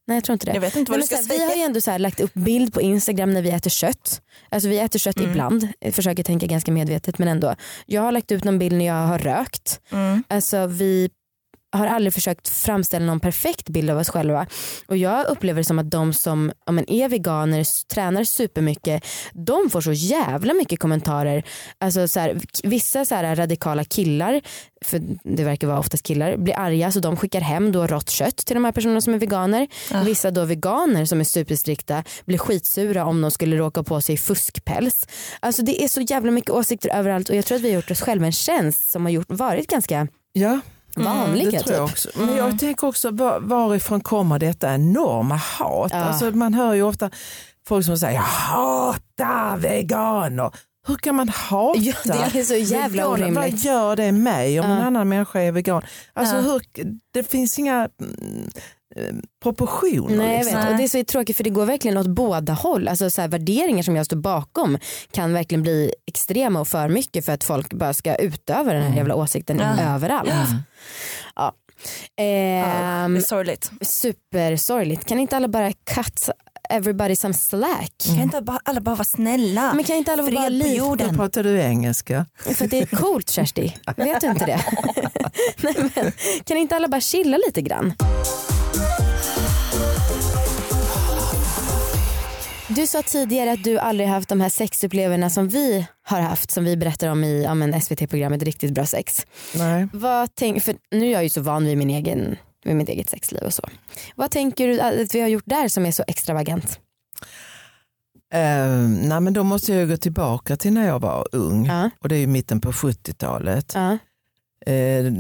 Nej 0.07 0.17
jag 0.17 0.25
tror 0.25 0.33
inte 0.35 0.47
det. 0.47 0.55
Jag 0.55 0.61
vet 0.61 0.77
inte 0.77 0.91
vad 0.93 0.99
du 0.99 1.01
men 1.01 1.07
ska 1.07 1.17
så 1.17 1.23
här, 1.33 1.39
vi 1.39 1.45
har 1.45 1.55
ju 1.55 1.63
ändå 1.63 1.81
så 1.81 1.91
här, 1.91 1.99
lagt 1.99 2.21
upp 2.21 2.35
bild 2.35 2.75
på 2.75 2.81
Instagram 2.81 3.35
när 3.35 3.43
vi 3.43 3.51
äter 3.51 3.71
kött. 3.71 4.21
Alltså 4.51 4.69
vi 4.69 4.79
äter 4.79 4.99
kött 4.99 5.17
Mm. 5.17 5.31
ibland, 5.31 5.69
jag 5.81 5.95
försöker 5.95 6.23
tänka 6.23 6.47
ganska 6.47 6.73
medvetet 6.73 7.19
men 7.19 7.29
ändå. 7.29 7.55
Jag 7.87 8.03
har 8.03 8.13
lagt 8.13 8.33
ut 8.33 8.45
någon 8.45 8.59
bild 8.59 8.77
när 8.79 8.85
jag 8.87 9.07
har 9.07 9.19
rökt. 9.19 9.81
Mm. 9.93 10.25
Alltså 10.29 10.67
vi 10.67 11.11
har 11.79 11.87
aldrig 11.87 12.15
försökt 12.15 12.49
framställa 12.49 13.07
någon 13.07 13.21
perfekt 13.21 13.69
bild 13.69 13.91
av 13.91 13.99
oss 13.99 14.09
själva. 14.09 14.47
Och 14.87 14.97
jag 14.97 15.27
upplever 15.27 15.61
det 15.61 15.65
som 15.65 15.79
att 15.79 15.91
de 15.91 16.13
som 16.13 16.53
ja, 16.67 16.73
men 16.73 16.91
är 16.91 17.09
veganer, 17.09 17.89
tränar 17.95 18.25
supermycket, 18.25 19.05
de 19.33 19.71
får 19.71 19.81
så 19.81 19.93
jävla 19.93 20.55
mycket 20.55 20.79
kommentarer. 20.79 21.45
Alltså 21.79 22.09
så 22.09 22.21
här, 22.21 22.41
vissa 22.63 23.05
så 23.05 23.15
här 23.15 23.37
radikala 23.37 23.85
killar, 23.85 24.41
för 24.85 25.01
det 25.25 25.45
verkar 25.45 25.67
vara 25.67 25.79
oftast 25.79 26.07
killar, 26.07 26.37
blir 26.37 26.59
arga 26.59 26.93
så 26.93 27.01
de 27.01 27.17
skickar 27.17 27.41
hem 27.41 27.73
då 27.73 27.87
rått 27.87 28.11
kött 28.11 28.37
till 28.37 28.55
de 28.55 28.65
här 28.65 28.73
personerna 28.73 29.01
som 29.01 29.15
är 29.15 29.19
veganer. 29.19 29.69
Ah. 29.91 30.03
Vissa 30.03 30.31
då 30.31 30.45
veganer 30.45 31.05
som 31.05 31.21
är 31.21 31.25
superstrikta 31.25 32.05
blir 32.25 32.39
skitsura 32.39 33.05
om 33.05 33.21
de 33.21 33.31
skulle 33.31 33.57
råka 33.57 33.83
på 33.83 34.01
sig 34.01 34.17
fuskpäls. 34.17 35.09
Alltså 35.41 35.63
det 35.63 35.83
är 35.85 35.89
så 35.89 36.01
jävla 36.01 36.31
mycket 36.31 36.51
åsikter 36.51 36.91
överallt 36.91 37.29
och 37.29 37.37
jag 37.37 37.45
tror 37.45 37.57
att 37.57 37.63
vi 37.63 37.69
har 37.69 37.75
gjort 37.75 37.91
oss 37.91 38.01
själva 38.01 38.27
en 38.27 38.33
tjänst 38.33 38.91
som 38.91 39.05
har 39.05 39.13
gjort, 39.13 39.27
varit 39.29 39.71
ganska 39.71 40.09
Ja, 40.37 40.61
vanliga. 40.97 41.51
det 41.51 41.61
tror 41.61 41.77
jag 41.77 41.87
typ. 41.89 41.93
också. 41.93 42.09
Men 42.15 42.37
jag 42.37 42.59
tänker 42.59 42.87
också 42.87 43.11
var, 43.11 43.41
varifrån 43.41 44.01
kommer 44.01 44.39
detta 44.39 44.75
enorma 44.75 45.37
hat? 45.37 45.91
Ja. 45.93 45.99
Alltså, 46.05 46.31
man 46.31 46.55
hör 46.55 46.75
ju 46.75 46.83
ofta 46.83 47.11
folk 47.69 47.87
som 47.87 47.99
säger 47.99 48.15
jag 48.15 48.23
hatar 48.23 49.57
veganer. 49.57 50.51
Hur 50.87 50.95
kan 50.97 51.15
man 51.15 51.29
hata? 51.29 51.79
Ja, 51.81 51.95
det 52.33 52.39
är 52.41 52.43
så 52.45 52.55
jävla 52.55 53.11
veganer? 53.17 53.35
Vad 53.35 53.51
gör 53.59 53.97
det 53.97 54.13
mig 54.13 54.61
om 54.61 54.67
en 54.71 54.79
Ja. 54.79 54.85
annan 54.85 55.09
människa 55.09 55.41
är 55.41 55.53
vegan? 55.53 55.83
Alltså, 56.13 56.35
Ja. 56.37 56.41
hur, 56.43 56.61
det 57.15 57.31
finns 57.31 57.59
inga 57.59 57.89
mm, 58.01 58.51
proportioner. 59.43 60.17
Nej, 60.17 60.39
liksom. 60.39 60.61
vet. 60.61 60.71
Och 60.71 60.77
det 60.77 60.83
är 60.85 60.89
så 60.89 61.05
tråkigt 61.05 61.37
för 61.37 61.45
det 61.45 61.51
går 61.51 61.67
verkligen 61.67 61.97
åt 61.99 62.07
båda 62.07 62.53
håll. 62.53 62.89
Alltså 62.89 63.11
så 63.11 63.21
här, 63.21 63.29
värderingar 63.29 63.83
som 63.83 63.97
jag 63.97 64.07
står 64.07 64.17
bakom 64.17 64.79
kan 65.11 65.33
verkligen 65.33 65.63
bli 65.63 65.93
extrema 66.07 66.61
och 66.61 66.69
för 66.69 66.89
mycket 66.89 67.25
för 67.25 67.33
att 67.33 67.45
folk 67.45 67.73
bara 67.73 67.95
ska 67.95 68.15
utöva 68.15 68.73
den 68.73 68.83
här 68.83 68.97
jävla 68.97 69.15
åsikten 69.15 69.59
Ja. 69.59 69.95
överallt. 69.95 70.31
Ja. 70.31 70.47
Ja, 71.37 71.53
Ehm, 72.17 73.15
det 73.15 73.21
är 73.21 73.23
sorgligt. 73.23 73.71
supersorgligt. 73.81 75.05
Kan 75.05 75.19
inte 75.19 75.37
alla 75.37 75.49
bara 75.49 75.73
cut 75.73 76.29
everybody 76.71 77.17
some 77.17 77.35
slack? 77.35 77.93
Kan 78.07 78.23
inte 78.23 78.43
alla 78.65 78.81
bara 78.81 78.95
vara 78.95 79.05
snälla? 79.05 79.73
Men 79.75 79.85
kan 79.85 79.97
inte 79.97 80.13
alla 80.13 80.23
Fred 80.23 80.35
vara 80.35 80.49
jorden. 80.49 81.09
Nu 81.11 81.17
pratar 81.17 81.43
du 81.43 81.61
engelska. 81.61 82.27
För 82.39 82.65
att 82.65 82.71
det 82.71 82.79
är 82.79 82.87
coolt 82.97 83.31
Kersti. 83.31 83.77
Vet 83.97 84.21
du 84.21 84.27
inte 84.31 84.47
det? 84.47 84.61
Nej, 85.63 85.75
men, 85.95 86.13
kan 86.45 86.57
inte 86.57 86.77
alla 86.77 86.89
bara 86.89 87.01
chilla 87.01 87.37
lite 87.47 87.63
grann? 87.63 87.93
Du 92.77 92.87
sa 92.87 93.03
tidigare 93.03 93.53
att 93.53 93.65
du 93.65 93.79
aldrig 93.79 94.09
haft 94.09 94.29
de 94.29 94.41
här 94.41 94.49
sexupplevelserna 94.49 95.31
som 95.31 95.49
vi 95.49 95.87
har 96.03 96.21
haft 96.21 96.51
som 96.51 96.65
vi 96.65 96.77
berättar 96.77 97.09
om 97.09 97.25
i 97.25 97.43
ja, 97.43 97.81
SVT-programmet 97.81 98.43
Riktigt 98.43 98.75
bra 98.75 98.87
sex. 98.87 99.27
Nej. 99.55 99.89
Vad 99.93 100.35
tänk, 100.35 100.63
för 100.63 100.77
nu 100.91 101.07
är 101.07 101.11
jag 101.11 101.23
ju 101.23 101.29
så 101.29 101.41
van 101.41 101.65
vid, 101.65 101.79
min 101.79 101.91
egen, 101.91 102.37
vid 102.65 102.77
mitt 102.77 102.89
eget 102.89 103.11
sexliv 103.11 103.43
och 103.43 103.55
så. 103.55 103.69
Vad 104.15 104.31
tänker 104.31 104.69
du 104.69 104.81
att 104.81 105.15
vi 105.15 105.21
har 105.21 105.29
gjort 105.29 105.47
där 105.47 105.69
som 105.69 105.87
är 105.87 105.91
så 105.91 106.05
extravagant? 106.07 106.81
Eh, 108.33 108.69
nej, 109.09 109.21
men 109.21 109.33
då 109.33 109.45
måste 109.45 109.75
jag 109.75 109.89
gå 109.89 109.97
tillbaka 109.97 110.57
till 110.57 110.73
när 110.73 110.87
jag 110.87 111.01
var 111.01 111.29
ung. 111.33 111.67
Ja. 111.67 111.91
Och 112.01 112.09
det 112.09 112.17
är 112.17 112.21
ju 112.21 112.27
mitten 112.27 112.61
på 112.61 112.73
70-talet. 112.73 113.73
Ja. 113.75 113.99
Eh, 114.67 115.13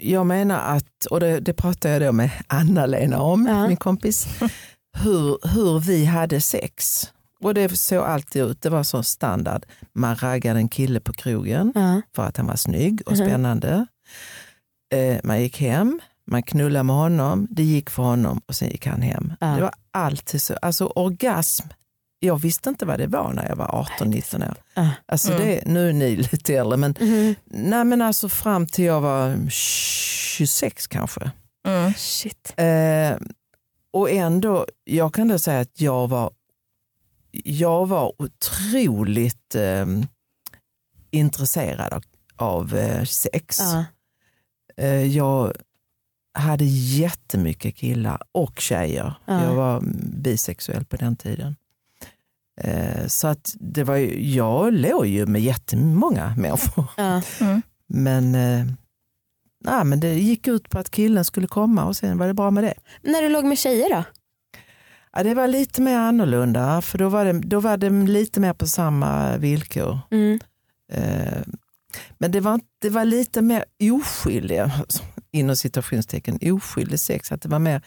jag 0.00 0.26
menar 0.26 0.76
att, 0.76 1.06
och 1.10 1.20
det, 1.20 1.40
det 1.40 1.52
pratade 1.52 1.94
jag 1.94 2.02
då 2.02 2.12
med 2.12 2.30
Anna-Lena 2.46 3.20
om, 3.20 3.66
min 3.68 3.76
kompis, 3.76 4.26
hur, 5.02 5.48
hur 5.48 5.80
vi 5.80 6.04
hade 6.04 6.40
sex. 6.40 7.06
Och 7.42 7.54
det 7.54 7.76
såg 7.76 8.04
alltid 8.04 8.42
ut, 8.42 8.62
det 8.62 8.70
var 8.70 8.82
så 8.82 9.02
standard. 9.02 9.66
Man 9.92 10.16
raggade 10.16 10.58
en 10.58 10.68
kille 10.68 11.00
på 11.00 11.12
krogen 11.12 11.72
Ja. 11.74 12.00
för 12.16 12.22
att 12.22 12.36
han 12.36 12.46
var 12.46 12.56
snygg 12.56 13.02
och 13.06 13.12
Mhm. 13.18 13.26
spännande. 13.28 13.86
Eh, 14.94 15.16
man 15.24 15.40
gick 15.42 15.60
hem, 15.60 16.00
man 16.30 16.42
knullade 16.42 16.82
med 16.82 16.96
honom, 16.96 17.46
det 17.50 17.62
gick 17.62 17.90
för 17.90 18.02
honom 18.02 18.40
och 18.46 18.54
sen 18.54 18.68
gick 18.68 18.86
han 18.86 19.02
hem. 19.02 19.32
Ja. 19.40 19.46
Det 19.46 19.60
var 19.62 19.74
alltid 19.90 20.42
så. 20.42 20.54
Alltså 20.62 20.86
orgasm, 20.86 21.68
jag 22.20 22.40
visste 22.40 22.68
inte 22.68 22.86
vad 22.86 22.98
det 22.98 23.06
var 23.06 23.32
när 23.32 23.48
jag 23.48 23.56
var 23.56 23.66
18-19 23.66 24.42
år. 24.42 24.54
Ja. 24.74 24.90
Alltså 25.06 25.32
Mm. 25.32 25.46
det, 25.46 25.62
nu 25.66 25.88
är 25.88 25.92
ni 25.92 26.16
lite 26.32 26.54
äldre 26.54 26.76
men, 26.76 26.94
Mhm. 27.00 27.34
nej, 27.44 27.84
men 27.84 28.02
alltså 28.02 28.28
fram 28.28 28.66
till 28.66 28.84
jag 28.84 29.00
var 29.00 29.36
26 29.50 30.86
kanske. 30.86 31.30
Mm. 31.68 31.92
Shit. 31.96 32.54
Eh, 32.56 33.16
och 33.92 34.10
ändå, 34.10 34.66
jag 34.84 35.14
kan 35.14 35.28
då 35.28 35.38
säga 35.38 35.60
att 35.60 35.80
jag 35.80 36.08
var, 36.08 36.30
jag 37.44 37.86
var 37.86 38.22
otroligt 38.22 39.54
eh, 39.54 39.86
intresserad 41.10 41.92
av, 41.92 42.02
av 42.36 42.74
eh, 42.74 43.04
sex. 43.04 43.58
Ja. 43.60 43.84
Eh, 44.76 45.16
jag 45.16 45.52
hade 46.34 46.64
jättemycket 46.64 47.76
killar 47.76 48.22
och 48.32 48.60
tjejer. 48.60 49.14
Ja. 49.24 49.44
Jag 49.44 49.54
var 49.54 49.82
bisexuell 50.22 50.84
på 50.84 50.96
den 50.96 51.16
tiden. 51.16 51.56
Eh, 52.60 53.06
så 53.06 53.28
att 53.28 53.54
det 53.60 53.84
var 53.84 53.96
ju, 53.96 54.34
jag 54.34 54.72
låg 54.72 55.06
ju 55.06 55.26
med 55.26 55.42
jättemånga 55.42 56.34
människor. 56.36 56.84
Ja. 56.96 57.22
Men, 57.86 58.34
eh, 58.34 58.66
nej, 59.66 59.84
men 59.84 60.00
det 60.00 60.14
gick 60.14 60.48
ut 60.48 60.70
på 60.70 60.78
att 60.78 60.90
killen 60.90 61.24
skulle 61.24 61.46
komma 61.46 61.84
och 61.84 61.96
sen 61.96 62.18
var 62.18 62.26
det 62.26 62.34
bra 62.34 62.50
med 62.50 62.64
det. 62.64 62.74
När 63.02 63.22
du 63.22 63.28
låg 63.28 63.44
med 63.44 63.58
tjejer 63.58 63.90
då? 63.90 64.04
Ja, 65.12 65.22
det 65.22 65.34
var 65.34 65.48
lite 65.48 65.82
mer 65.82 65.96
annorlunda 65.98 66.82
för 66.82 66.98
då 66.98 67.08
var 67.08 67.24
det, 67.24 67.32
då 67.32 67.60
var 67.60 67.76
det 67.76 67.90
lite 67.90 68.40
mer 68.40 68.52
på 68.52 68.66
samma 68.66 69.36
villkor. 69.36 69.98
Mm. 70.10 70.40
Eh, 70.92 71.42
men 72.18 72.30
det 72.32 72.40
var, 72.40 72.60
det 72.82 72.90
var 72.90 73.04
lite 73.04 73.42
mer 73.42 73.64
oskyldig, 73.92 74.62
inom 75.32 75.56
citationstecken, 75.56 76.38
oskyldig 76.52 77.00
sex. 77.00 77.32
Att 77.32 77.42
det 77.42 77.48
var 77.48 77.58
mer 77.58 77.82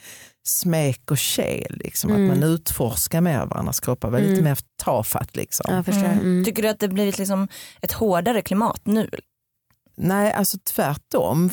smek 0.47 1.11
och 1.11 1.17
kel, 1.17 1.77
liksom. 1.83 2.09
Mm. 2.09 2.31
att 2.31 2.37
man 2.37 2.49
utforskar 2.49 3.21
mer 3.21 3.45
varandras 3.45 3.79
kroppar. 3.79 4.09
Var 4.09 4.19
lite 4.19 4.31
Mm. 4.31 4.43
mer 4.43 4.57
tafatt. 4.83 5.35
Liksom. 5.35 5.65
Ja, 5.69 5.75
jag 5.75 5.85
förstår. 5.85 6.05
Mm. 6.05 6.45
Tycker 6.45 6.63
du 6.63 6.69
att 6.69 6.79
det 6.79 6.87
blivit 6.87 7.17
liksom 7.17 7.47
ett 7.81 7.91
hårdare 7.91 8.41
klimat 8.41 8.81
nu? 8.83 9.09
Nej, 9.99 10.33
alltså 10.33 10.57
tvärtom. 10.63 11.49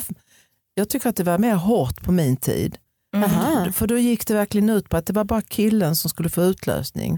Jag 0.73 0.89
tycker 0.89 1.09
att 1.09 1.15
det 1.15 1.23
var 1.23 1.37
mer 1.37 1.55
hårt 1.55 2.03
på 2.03 2.11
min 2.11 2.37
tid. 2.37 2.77
Mm. 3.15 3.73
För 3.73 3.87
då 3.87 3.97
gick 3.97 4.27
det 4.27 4.33
verkligen 4.33 4.69
ut 4.69 4.89
på 4.89 4.97
att 4.97 5.05
det 5.05 5.13
var 5.13 5.23
bara 5.23 5.41
killen 5.41 5.95
som 5.95 6.09
skulle 6.09 6.29
få 6.29 6.43
utlösning. 6.43 7.17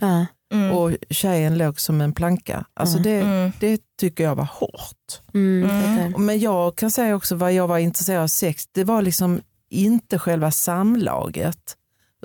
Mm. 0.54 0.72
och 0.72 0.92
tjejen 1.10 1.58
låg 1.58 1.80
som 1.80 2.02
en 2.02 2.14
planka. 2.14 2.66
Alltså 2.74 2.98
Mm. 2.98 3.04
det, 3.10 3.22
Mm. 3.22 3.52
det 3.60 3.82
tycker 4.00 4.24
jag 4.24 4.36
var 4.36 4.50
hårt. 4.52 5.22
Mm. 5.34 5.70
Mm. 5.70 6.26
Men 6.26 6.40
jag 6.40 6.76
kan 6.76 6.92
säga 6.92 7.16
också 7.16 7.36
vad 7.36 7.54
jag 7.54 7.68
var 7.68 7.78
intresserad 7.78 8.24
av 8.24 8.28
sex, 8.28 8.64
det 8.72 8.84
var 8.84 9.02
liksom 9.02 9.42
inte 9.70 10.20
själva 10.20 10.52
samlaget 10.52 11.76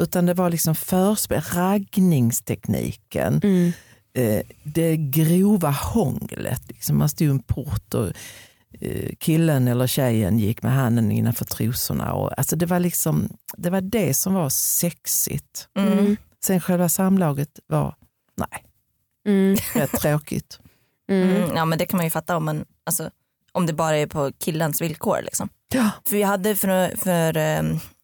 utan 0.01 0.27
det 0.27 0.35
var 0.35 0.51
liksom 0.51 0.75
förspel, 0.75 1.41
raggningstekniken, 1.53 3.41
Mm. 3.45 3.73
eh, 4.15 4.43
det 4.65 4.97
grova 4.97 5.71
hånglet. 5.71 6.63
Liksom 6.69 6.99
man 6.99 7.09
stod 7.09 7.27
i 7.27 7.31
en 7.31 7.39
port 7.43 7.95
och 7.95 8.09
killen 9.19 9.69
eller 9.69 9.87
tjejen 9.87 10.39
gick 10.39 10.63
med 10.63 10.73
handen 10.73 11.13
innanför 11.13 11.45
trosorna. 11.45 12.13
Och, 12.13 12.39
alltså 12.39 12.57
det, 12.57 12.67
var 12.67 12.81
liksom, 12.81 13.29
det 13.57 13.71
var 13.71 13.81
det 13.81 14.15
som 14.15 14.35
var 14.35 14.49
sexigt. 14.49 15.69
Mm. 15.79 16.17
Sen 16.45 16.61
själva 16.61 16.89
samlaget 16.89 17.49
var, 17.67 17.95
nej, 18.37 18.65
Mm. 19.27 19.57
rätt 19.75 19.93
tråkigt. 19.93 20.59
Mm. 21.09 21.37
Mm. 21.37 21.57
Ja 21.57 21.65
men 21.65 21.79
det 21.79 21.87
kan 21.87 21.97
man 21.97 22.07
ju 22.07 22.11
fatta 22.11 22.37
om, 22.37 22.45
man, 22.45 22.65
alltså, 22.87 23.11
om 23.53 23.67
det 23.67 23.73
bara 23.73 23.97
är 23.97 24.07
på 24.07 24.33
killens 24.39 24.81
villkor. 24.81 25.19
Liksom. 25.23 25.49
Ja. 25.75 25.91
För 26.09 26.17
vi 26.17 26.23
hade 26.23 26.57
för, 26.57 26.97
för 26.97 27.37
eh, 27.37 27.63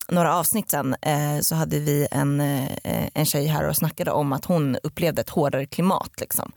några 0.08 0.34
avsnitt 0.36 0.70
sen 0.70 0.94
eh, 1.02 1.40
så 1.40 1.54
hade 1.54 1.78
vi 1.78 2.06
en, 2.10 2.40
eh, 2.40 3.08
en 3.14 3.24
tjej 3.26 3.46
här 3.46 3.68
och 3.68 3.76
snackade 3.76 4.10
om 4.10 4.32
att 4.32 4.44
hon 4.44 4.76
upplevde 4.82 5.20
ett 5.20 5.28
hårdare 5.30 5.66
klimat. 5.66 6.10
Liksom. 6.20 6.52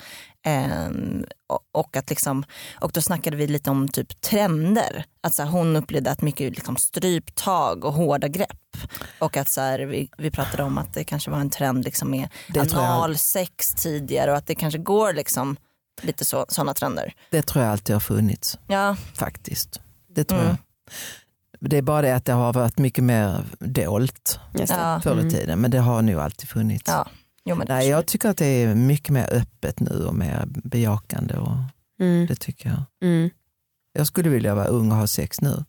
Eh, 0.45 0.87
och, 1.71 1.97
att 1.97 2.09
liksom, 2.09 2.43
och 2.81 2.91
då 2.91 3.01
snackade 3.01 3.37
vi 3.37 3.47
lite 3.47 3.69
om 3.69 3.87
typ 3.89 4.21
trender. 4.21 5.05
Att 5.21 5.33
så 5.35 5.43
här, 5.43 5.49
hon 5.49 5.75
upplevde 5.75 6.11
att 6.11 6.21
mycket 6.21 6.55
liksom, 6.55 6.75
stryptag 6.77 7.85
och 7.85 7.93
hårda 7.93 8.27
grepp. 8.27 8.77
Och 9.19 9.37
att 9.37 9.49
så 9.49 9.61
här, 9.61 9.79
vi, 9.79 10.09
vi 10.17 10.31
pratade 10.31 10.63
om 10.63 10.77
att 10.77 10.93
det 10.93 11.03
kanske 11.03 11.31
var 11.31 11.39
en 11.39 11.49
trend 11.49 11.85
liksom, 11.85 12.09
med 12.11 12.29
Det 12.53 12.65
tror 12.65 12.83
jag. 12.83 12.91
analsex 12.91 13.73
tidigare 13.73 14.31
och 14.31 14.37
att 14.37 14.47
det 14.47 14.55
kanske 14.55 14.79
går 14.79 15.13
liksom, 15.13 15.55
lite 16.01 16.25
så, 16.25 16.45
sådana 16.49 16.73
trender. 16.73 17.13
Det 17.29 17.41
tror 17.41 17.63
jag 17.63 17.71
alltid 17.71 17.95
har 17.95 17.99
funnits. 17.99 18.57
Ja, 18.67 18.95
faktiskt. 19.15 19.79
Det 20.15 20.23
tror 20.23 20.39
Mm. 20.39 20.49
jag. 20.49 20.57
Det 21.69 21.77
är 21.77 21.81
bara 21.81 22.01
det 22.01 22.15
att 22.15 22.25
det 22.25 22.33
har 22.33 22.53
varit 22.53 22.77
mycket 22.77 23.03
mer 23.03 23.45
dolt. 23.59 24.39
Ja. 24.53 24.99
förr 25.03 25.15
i 25.15 25.19
Mm. 25.19 25.29
tiden, 25.29 25.59
men 25.59 25.71
det 25.71 25.79
har 25.79 26.01
nog 26.01 26.15
alltid 26.19 26.49
funnits. 26.49 26.83
ja. 26.87 27.07
Jo, 27.45 27.55
men 27.55 27.67
Nej, 27.69 27.89
jag 27.89 28.05
tycker 28.05 28.29
att 28.29 28.37
det 28.37 28.45
är 28.45 28.75
mycket 28.75 29.09
mer 29.09 29.33
öppet 29.33 29.79
nu 29.79 30.05
och 30.05 30.15
mer 30.15 30.43
bejakande. 30.47 31.37
Och 31.37 31.51
Mm. 31.99 32.25
det 32.27 32.35
tycker 32.35 32.69
jag. 32.69 32.83
Mm. 33.09 33.29
Jag 33.93 34.07
skulle 34.07 34.29
vilja 34.29 34.55
vara 34.55 34.65
ung 34.67 34.91
och 34.91 34.97
ha 34.97 35.07
sex 35.07 35.41
nu. 35.41 35.63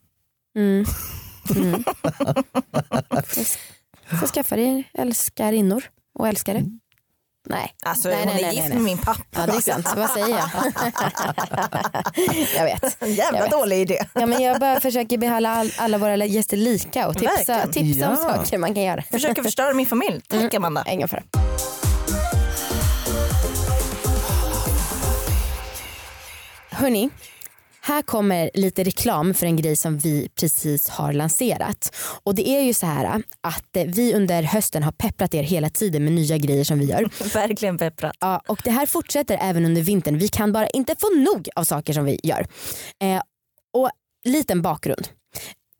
Mm. 0.57 0.85
Mm. 1.55 1.83
Får 4.19 4.27
skaffa 4.27 4.55
dig 4.55 4.89
älskarinnor 4.93 5.83
och 6.19 6.27
älskare. 6.27 6.57
Mm. 6.57 6.79
Nej, 7.49 7.73
Alltså 7.85 8.09
Nej, 8.09 8.17
hon 8.17 8.27
nej, 8.27 8.43
är 8.43 8.47
nej, 8.47 8.55
gift 8.55 8.69
med 8.73 8.81
min 8.83 8.97
pappa. 8.97 9.21
ja, 9.31 9.45
det 9.45 9.51
är 9.57 9.61
sant. 9.61 9.87
Vad 9.95 10.09
säger 10.09 10.29
jag? 10.29 10.49
jag 12.57 12.63
vet. 12.65 13.03
En 13.03 13.13
jävla 13.13 13.37
Jag 13.37 13.43
vet. 13.43 13.51
dålig 13.51 13.81
idé. 13.81 13.99
Ja, 14.13 14.25
men 14.25 14.41
jag 14.41 14.59
bara 14.59 14.79
försöker 14.79 15.17
behandla 15.17 15.49
all, 15.49 15.71
alla 15.77 15.97
våra 15.97 16.25
gäster 16.25 16.57
lika 16.57 17.07
och 17.07 17.17
tipsa, 17.17 17.53
Verkligen. 17.57 17.71
tipsa 17.93 18.09
om 18.09 18.17
Ja. 18.21 18.35
saker 18.35 18.57
man 18.57 18.73
kan 18.73 18.83
göra. 18.83 19.01
Försöker 19.01 19.43
förstöra 19.43 19.73
min 19.73 19.85
familj. 19.85 20.21
Tack 20.27 20.41
Mm. 20.53 20.63
Amanda. 20.63 20.91
Ingen 20.91 21.07
fara. 21.07 21.23
Hörni, 26.77 27.09
här 27.81 28.01
kommer 28.01 28.51
lite 28.53 28.83
reklam 28.83 29.33
för 29.33 29.45
en 29.45 29.55
grej 29.55 29.75
som 29.75 29.97
vi 29.97 30.29
precis 30.39 30.89
har 30.89 31.13
lanserat. 31.13 31.95
Och 32.23 32.35
det 32.35 32.49
är 32.49 32.61
ju 32.61 32.73
så 32.73 32.85
här 32.85 33.23
att 33.41 33.75
eh, 33.75 33.83
vi 33.85 34.13
under 34.13 34.43
hösten 34.43 34.83
har 34.83 34.91
pepprat 34.91 35.33
er 35.33 35.43
hela 35.43 35.69
tiden 35.69 36.03
med 36.03 36.13
nya 36.13 36.37
grejer 36.37 36.63
som 36.63 36.79
vi 36.79 36.85
gör. 36.85 37.09
Verkligen 37.33 37.77
pepprat. 37.77 38.15
Ja, 38.19 38.41
och 38.47 38.61
det 38.63 38.71
här 38.71 38.85
fortsätter 38.85 39.37
även 39.41 39.65
under 39.65 39.81
vintern. 39.81 40.17
Vi 40.17 40.27
kan 40.27 40.51
bara 40.51 40.67
inte 40.67 40.95
få 40.99 41.09
nog 41.15 41.49
av 41.55 41.63
saker 41.63 41.93
som 41.93 42.05
vi 42.05 42.19
gör. 42.23 42.47
Eh, 43.03 43.21
och 43.73 43.89
liten 44.25 44.61
bakgrund. 44.61 45.07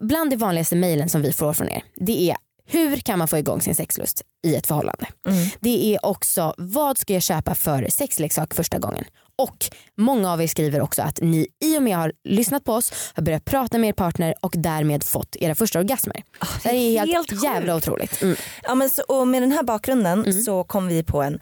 Bland 0.02 0.30
de 0.30 0.36
vanligaste 0.36 0.76
mejlen 0.76 1.10
som 1.10 1.22
vi 1.22 1.34
får 1.34 1.54
från 1.54 1.70
er 1.70 1.84
det 1.96 2.30
är 2.30 2.38
hur 2.68 2.98
kan 2.98 3.20
man 3.20 3.28
få 3.28 3.38
igång 3.38 3.62
sin 3.62 3.76
sexlust 3.76 4.22
i 4.48 4.56
ett 4.56 4.68
förhållande? 4.68 5.08
Mm. 5.28 5.48
Det 5.60 5.96
är 5.96 6.06
också 6.06 6.54
vad 6.58 6.98
ska 6.98 7.14
jag 7.14 7.24
köpa 7.24 7.56
för 7.56 7.88
sexleksak 7.90 8.54
första 8.54 8.80
gången? 8.80 9.06
Och 9.38 9.66
många 9.98 10.32
av 10.32 10.42
er 10.42 10.48
skriver 10.48 10.82
också 10.82 11.02
att 11.02 11.20
ni 11.22 11.48
i 11.64 11.78
och 11.78 11.84
med 11.84 11.98
att 11.98 12.04
ha 12.04 12.12
lyssnat 12.24 12.64
på 12.64 12.74
oss 12.74 13.12
har 13.14 13.24
börjat 13.24 13.46
prata 13.46 13.78
med 13.78 13.88
er 13.88 13.94
partner 13.94 14.36
och 14.42 14.54
därmed 14.58 15.04
fått 15.04 15.36
era 15.36 15.56
första 15.56 15.80
orgasmer. 15.80 16.24
det 16.64 16.70
här 16.70 16.76
är 16.76 17.00
helt, 17.00 17.12
helt 17.12 17.44
jävla 17.44 17.76
otroligt. 17.76 18.22
Mm. 18.22 18.36
Ja, 18.64 18.76
men 18.76 18.90
så, 18.90 19.02
och 19.02 19.28
med 19.28 19.42
den 19.42 19.52
här 19.52 19.64
bakgrunden 19.64 20.44
så 20.44 20.64
kom 20.64 20.88
vi 20.88 21.04
på 21.04 21.22
en 21.22 21.40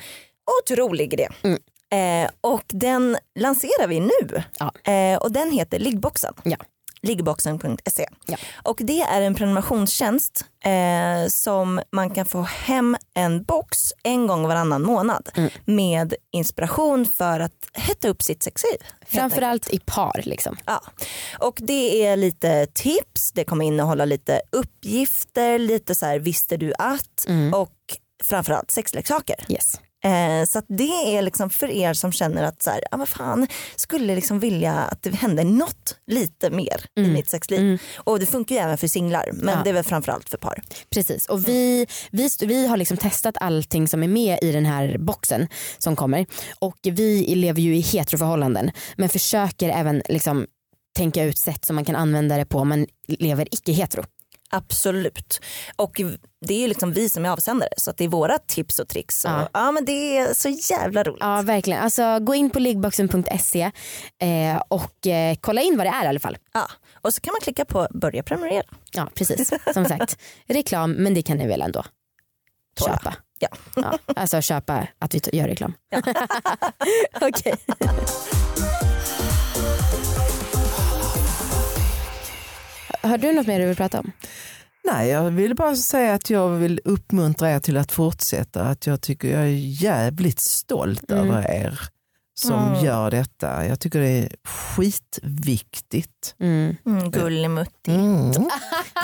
otrolig 0.62 1.14
idé. 1.14 1.28
Mm. 1.42 1.60
Eh, 1.94 2.32
och 2.42 2.64
den 2.68 3.18
lanserar 3.40 3.88
vi 3.88 4.00
nu. 4.00 4.44
Ja. 4.60 4.92
Eh, 4.92 5.18
och 5.18 5.32
den 5.32 5.52
heter 5.52 5.80
Liggboxen. 5.80 6.34
Ja. 6.44 6.58
Liggboxen.se. 7.04 8.06
Ja. 8.26 8.38
Och 8.64 8.78
det 8.84 9.02
är 9.02 9.22
en 9.22 9.36
prenumerationstjänst 9.36 10.46
eh, 10.66 11.28
som 11.30 11.82
man 11.92 12.10
kan 12.10 12.26
få 12.26 12.42
hem 12.42 12.98
en 13.14 13.44
box 13.44 13.94
en 14.04 14.28
gång 14.28 14.48
varannan 14.48 14.82
månad 14.82 15.30
Mm. 15.36 15.50
med 15.66 16.14
inspiration 16.32 17.06
för 17.06 17.40
att 17.40 17.52
hetta 17.74 18.08
upp 18.08 18.22
sitt 18.22 18.44
sexliv. 18.44 18.78
Framförallt 19.08 19.70
i 19.70 19.80
par. 19.80 20.22
Liksom. 20.24 20.58
Ja. 20.66 20.82
Och 21.40 21.58
det 21.62 22.06
är 22.06 22.18
lite 22.18 22.66
tips, 22.74 23.32
det 23.32 23.44
kommer 23.44 23.66
innehålla 23.66 24.06
lite 24.06 24.42
uppgifter, 24.52 25.60
lite 25.60 25.96
så 25.96 26.06
här 26.06 26.20
visste 26.20 26.58
du 26.58 26.74
att 26.78 27.26
Mm. 27.28 27.54
och 27.54 27.72
framförallt 28.24 28.72
sexleksaker. 28.72 29.36
Yes. 29.50 29.80
Eh, 30.04 30.46
så 30.48 30.62
det 30.68 31.18
är 31.18 31.22
liksom 31.22 31.50
för 31.50 31.72
er 31.72 31.94
som 31.94 32.12
känner 32.12 32.44
att 32.44 32.64
så 32.64 32.70
här, 32.70 32.82
ah, 32.92 32.98
vad 32.98 33.10
fan, 33.10 33.48
skulle 33.76 34.16
liksom 34.16 34.40
vilja 34.40 34.74
att 34.74 35.02
det 35.02 35.16
händer 35.16 35.44
något 35.44 35.98
lite 36.08 36.50
mer 36.50 36.86
i 36.96 37.02
mitt 37.02 37.30
sexliv. 37.30 37.82
Och 37.96 38.20
det 38.20 38.26
funkar 38.26 38.56
ju 38.56 38.62
även 38.62 38.78
för 38.78 38.88
singlar 38.88 39.30
men 39.34 39.42
Mm. 39.44 39.56
Ja. 39.58 39.64
det 39.64 39.70
är 39.70 39.74
väl 39.74 39.84
framförallt 39.84 40.30
för 40.30 40.38
par. 40.38 40.62
Precis 40.90 41.26
och 41.26 41.48
vi, 41.48 41.88
vi, 42.12 42.30
vi 42.42 42.68
har 42.68 42.78
liksom 42.78 42.98
testat 42.98 43.36
allting 43.40 43.88
som 43.88 44.04
är 44.04 44.08
med 44.08 44.40
i 44.42 44.52
den 44.52 44.66
här 44.66 44.98
boxen 44.98 45.48
som 45.78 45.96
kommer 45.96 46.26
och 46.60 46.78
vi 46.84 47.36
lever 47.36 47.62
ju 47.62 47.76
i 47.76 47.80
heteroförhållanden 47.82 48.72
men 48.98 49.10
försöker 49.10 49.70
även 49.70 50.02
liksom 50.10 50.48
tänka 50.98 51.24
ut 51.24 51.38
sätt 51.38 51.66
som 51.66 51.76
man 51.76 51.86
kan 51.86 51.96
använda 51.96 52.38
det 52.38 52.46
på 52.46 52.58
om 52.60 52.70
man 52.70 52.86
lever 53.08 53.48
icke 53.52 53.72
hetero. 53.72 54.04
Absolut. 54.54 55.40
Och 55.76 56.02
det 56.48 56.64
är 56.64 56.68
liksom 56.68 56.94
vi 56.94 57.10
som 57.10 57.26
är 57.26 57.30
avsändare 57.30 57.70
så 57.78 57.90
att 57.90 57.98
det 57.98 58.04
är 58.04 58.08
våra 58.08 58.38
tips 58.38 58.80
och 58.80 58.88
tricks. 58.88 59.26
Och, 59.26 59.32
Ja. 59.32 59.50
ja. 59.54 59.72
men 59.72 59.86
det 59.86 60.18
är 60.18 60.34
så 60.34 60.50
jävla 60.74 61.04
roligt. 61.04 61.22
Ja 61.22 61.42
verkligen, 61.42 61.84
alltså 61.84 62.20
gå 62.20 62.36
in 62.36 62.50
på 62.50 62.60
liggboxen.se 62.60 63.72
eh, 64.22 64.62
och 64.68 65.08
eh, 65.08 65.36
kolla 65.42 65.62
in 65.62 65.78
vad 65.78 65.86
det 65.86 65.90
är 65.90 66.04
i 66.06 66.08
alla 66.08 66.20
fall. 66.20 66.38
Ja. 66.54 66.68
Och 67.02 67.14
så 67.14 67.22
kan 67.22 67.32
man 67.32 67.42
klicka 67.42 67.66
på 67.66 67.88
börja 67.92 68.24
prenumerera. 68.24 68.64
Ja 68.92 69.10
precis, 69.16 69.54
som 69.74 69.86
sagt 69.86 70.18
reklam 70.48 70.92
men 70.92 71.14
det 71.14 71.22
kan 71.22 71.38
ni 71.38 71.48
väl 71.48 71.62
ändå 71.62 71.84
Tåla. 72.76 72.94
köpa. 72.98 73.16
Ja. 73.40 73.48
Ja, 73.76 73.98
alltså 74.16 74.42
köpa 74.42 74.88
att 75.00 75.14
vi 75.16 75.38
gör 75.38 75.48
reklam. 75.48 75.74
Okej. 77.22 77.56
Har 83.04 83.18
du 83.18 83.32
något 83.34 83.48
mer 83.48 83.60
du 83.60 83.66
vill 83.66 83.76
prata 83.76 84.00
om? 84.00 84.12
Nej, 84.86 85.10
jag 85.10 85.32
vill 85.32 85.56
bara 85.56 85.76
säga 85.76 86.14
att 86.14 86.30
jag 86.30 86.50
vill 86.50 86.82
uppmuntra 86.86 87.52
er 87.52 87.60
till 87.60 87.78
att 87.78 87.92
fortsätta. 87.92 88.64
Att 88.64 88.88
jag 88.88 89.02
tycker 89.02 89.28
jag 89.28 89.42
är 89.42 89.82
jävligt 89.84 90.40
stolt 90.40 91.12
Mm. 91.12 91.30
över 91.30 91.52
er 91.52 91.80
som 92.40 92.68
Mm. 92.74 92.86
gör 92.86 93.12
detta. 93.12 93.66
Jag 93.68 93.80
tycker 93.80 94.00
det 94.00 94.08
är 94.10 94.30
skitviktigt. 94.48 96.36
Mm. 96.40 96.76
Mm, 96.86 97.12
Gullimutti. 97.12 97.92
Mm. 97.92 98.32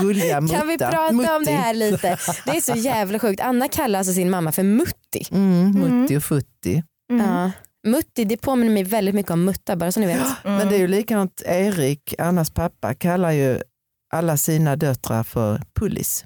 Gulliga 0.02 0.42
mutta. 0.42 0.58
Kan 0.58 0.68
vi 0.68 0.78
prata 0.78 1.08
om 1.10 1.16
Mutti. 1.18 1.30
det 1.46 1.52
här 1.52 1.74
lite? 1.74 2.18
Det 2.46 2.52
är 2.58 2.62
så 2.62 2.76
jävla 2.76 3.20
sjukt. 3.20 3.42
Anna 3.42 3.68
kallar 3.68 4.00
alltså 4.00 4.14
sin 4.14 4.30
mamma 4.30 4.52
för 4.52 4.64
Mutti. 4.64 5.28
Mm, 5.32 5.72
mutti 5.72 6.18
och 6.18 6.24
futti. 6.24 6.84
Ja. 7.20 7.52
Mutti 7.88 8.26
det 8.26 8.38
påminner 8.38 8.74
mig 8.74 8.84
väldigt 8.84 9.16
mycket 9.16 9.32
om 9.32 9.44
mutta 9.46 9.76
bara 9.76 9.92
så 9.92 10.00
ni 10.00 10.08
vet. 10.08 10.20
Men 10.44 10.70
det 10.70 10.76
är 10.76 10.80
ju 10.80 10.88
likadant, 10.88 11.42
Erik, 11.46 12.14
Annas 12.20 12.50
pappa, 12.50 12.94
kallar 12.96 13.32
ju 13.32 13.62
alla 14.10 14.38
sina 14.38 14.76
döttrar 14.76 15.24
för 15.24 15.62
Pullis. 15.74 16.26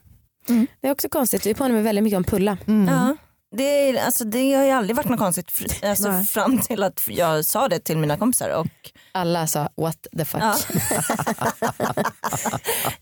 Det 0.82 0.88
är 0.88 0.92
också 0.92 1.10
konstigt, 1.10 1.44
det 1.44 1.54
påminner 1.54 1.82
väldigt 1.82 2.04
mycket 2.04 2.18
om 2.18 2.24
Pulla. 2.24 2.58
Mm. 2.68 2.94
Ja. 2.96 3.16
Det, 3.56 3.64
är, 3.64 4.06
alltså, 4.06 4.24
det 4.24 4.54
har 4.54 4.64
ju 4.64 4.72
aldrig 4.72 4.96
varit 4.96 5.10
något 5.10 5.20
konstigt 5.20 5.52
alltså, 5.84 6.12
Nej. 6.12 6.26
fram 6.26 6.60
till 6.62 6.84
att 6.84 7.04
jag 7.08 7.46
sa 7.46 7.68
det 7.68 7.80
till 7.80 7.98
mina 7.98 8.18
kompisar. 8.18 8.50
Och, 8.50 8.68
Alla 9.12 9.48
sa 9.48 9.70
what 9.76 10.08
the 10.18 10.26
fuck. 10.26 10.42
ja. 10.42 10.56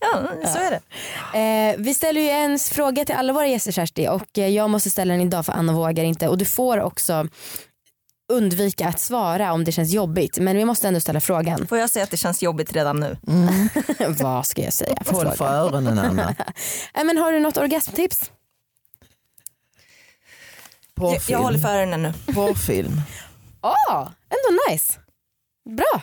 ja, 0.00 0.28
så 0.46 0.58
är 0.58 0.70
det. 0.70 0.80
Eh, 1.38 1.76
vi 1.78 1.94
ställer 1.94 2.20
ju 2.20 2.28
en 2.28 2.58
fråga 2.58 3.04
till 3.04 3.14
alla 3.14 3.32
våra 3.32 3.46
gäster 3.46 3.72
Kersti 3.72 4.08
och 4.08 4.38
eh, 4.38 4.48
jag 4.48 4.70
måste 4.70 4.90
ställa 4.90 5.14
den 5.14 5.20
idag 5.20 5.46
för 5.46 5.52
Anna 5.52 5.72
vågar 5.72 6.04
inte 6.04 6.28
och 6.28 6.38
du 6.38 6.44
får 6.44 6.80
också 6.80 7.28
undvika 8.32 8.88
att 8.88 9.00
svara 9.00 9.52
om 9.52 9.64
det 9.64 9.72
känns 9.72 9.92
jobbigt 9.92 10.38
men 10.38 10.56
vi 10.56 10.64
måste 10.64 10.88
ändå 10.88 11.00
ställa 11.00 11.20
frågan. 11.20 11.66
Får 11.66 11.78
jag 11.78 11.90
säga 11.90 12.04
att 12.04 12.10
det 12.10 12.16
känns 12.16 12.42
jobbigt 12.42 12.72
redan 12.72 13.00
nu? 13.00 13.16
Vad 14.08 14.46
ska 14.46 14.62
jag 14.62 14.72
säga? 14.72 14.96
för 15.04 15.12
Håll 15.12 15.30
för 15.36 15.44
öronen 15.44 15.98
Anna. 15.98 16.34
Men 17.04 17.16
har 17.18 17.32
du 17.32 17.40
något 17.40 17.56
orgasmtips? 17.56 18.30
Jag, 20.94 21.20
jag 21.28 21.38
håller 21.38 21.58
för 21.58 21.68
öronen 21.68 22.02
nu. 22.02 22.12
Porrfilm. 22.34 23.00
Ja, 23.62 24.12
ändå 24.30 24.62
nice. 24.70 24.92
Bra. 25.76 26.02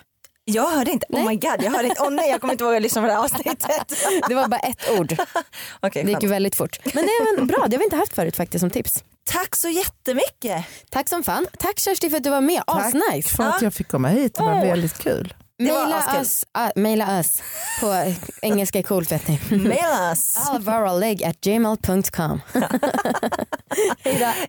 Jag 0.54 0.70
hörde 0.70 0.92
inte. 0.92 1.06
Oh 1.10 1.28
my 1.28 1.36
god, 1.36 1.56
jag 1.60 1.72
hörde 1.72 1.88
inte. 1.88 2.02
Åh 2.02 2.10
nej, 2.10 2.30
jag 2.30 2.42
kommer 2.42 2.54
inte 2.54 2.64
våga 2.64 2.80
lyssna 2.80 3.02
på 3.02 3.08
det 3.08 3.14
här 3.14 3.20
avsnittet. 3.24 3.68
Det 4.28 4.36
var 4.36 4.48
bara 4.48 4.60
ett 4.60 4.90
ord. 5.00 5.16
Okej, 5.80 6.04
Det 6.04 6.10
gick 6.12 6.24
ju 6.24 6.28
skönt. 6.28 6.32
väldigt 6.36 6.56
fort. 6.56 6.80
Men 6.84 7.06
det 7.06 7.12
är 7.12 7.36
väl 7.36 7.46
bra, 7.46 7.58
det 7.68 7.76
har 7.76 7.80
vi 7.80 7.84
inte 7.84 7.96
haft 7.96 8.16
förut 8.16 8.36
faktiskt 8.36 8.60
som 8.62 8.70
tips. 8.70 9.04
Tack 9.30 9.56
så 9.56 9.70
jättemycket. 9.70 10.66
Tack 10.90 11.10
som 11.10 11.24
fan. 11.24 11.48
Tack 11.60 11.80
Kersti 11.80 12.10
för 12.10 12.18
att 12.18 12.24
du 12.24 12.30
var 12.30 12.42
med. 12.42 12.64
Tack 12.68 12.86
Asnice. 12.96 13.36
för 13.36 13.44
att 13.44 13.62
jag 13.62 13.74
fick 13.74 13.88
komma 13.88 14.08
hit, 14.08 14.36
det 14.36 14.44
var 14.44 14.54
Åh. 14.54 14.62
väldigt 14.66 14.98
kul. 14.98 15.34
Var 15.58 15.66
Maila 15.66 16.22
oss, 16.22 16.46
ah, 16.52 16.70
maila 16.76 17.20
oss 17.20 17.42
på 17.82 18.14
engelska 18.42 18.80
är 18.80 18.84
coolt 18.84 19.12
vet 19.12 19.28
ni. 19.28 19.40
Maila 19.52 20.12
oss. 20.12 20.38
alvaraleg 20.50 21.24
at 21.24 21.42
gmail.com. 21.42 22.42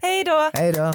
Hej 0.02 0.24
då. 0.24 0.50
Hej 0.54 0.72
då. 0.72 0.94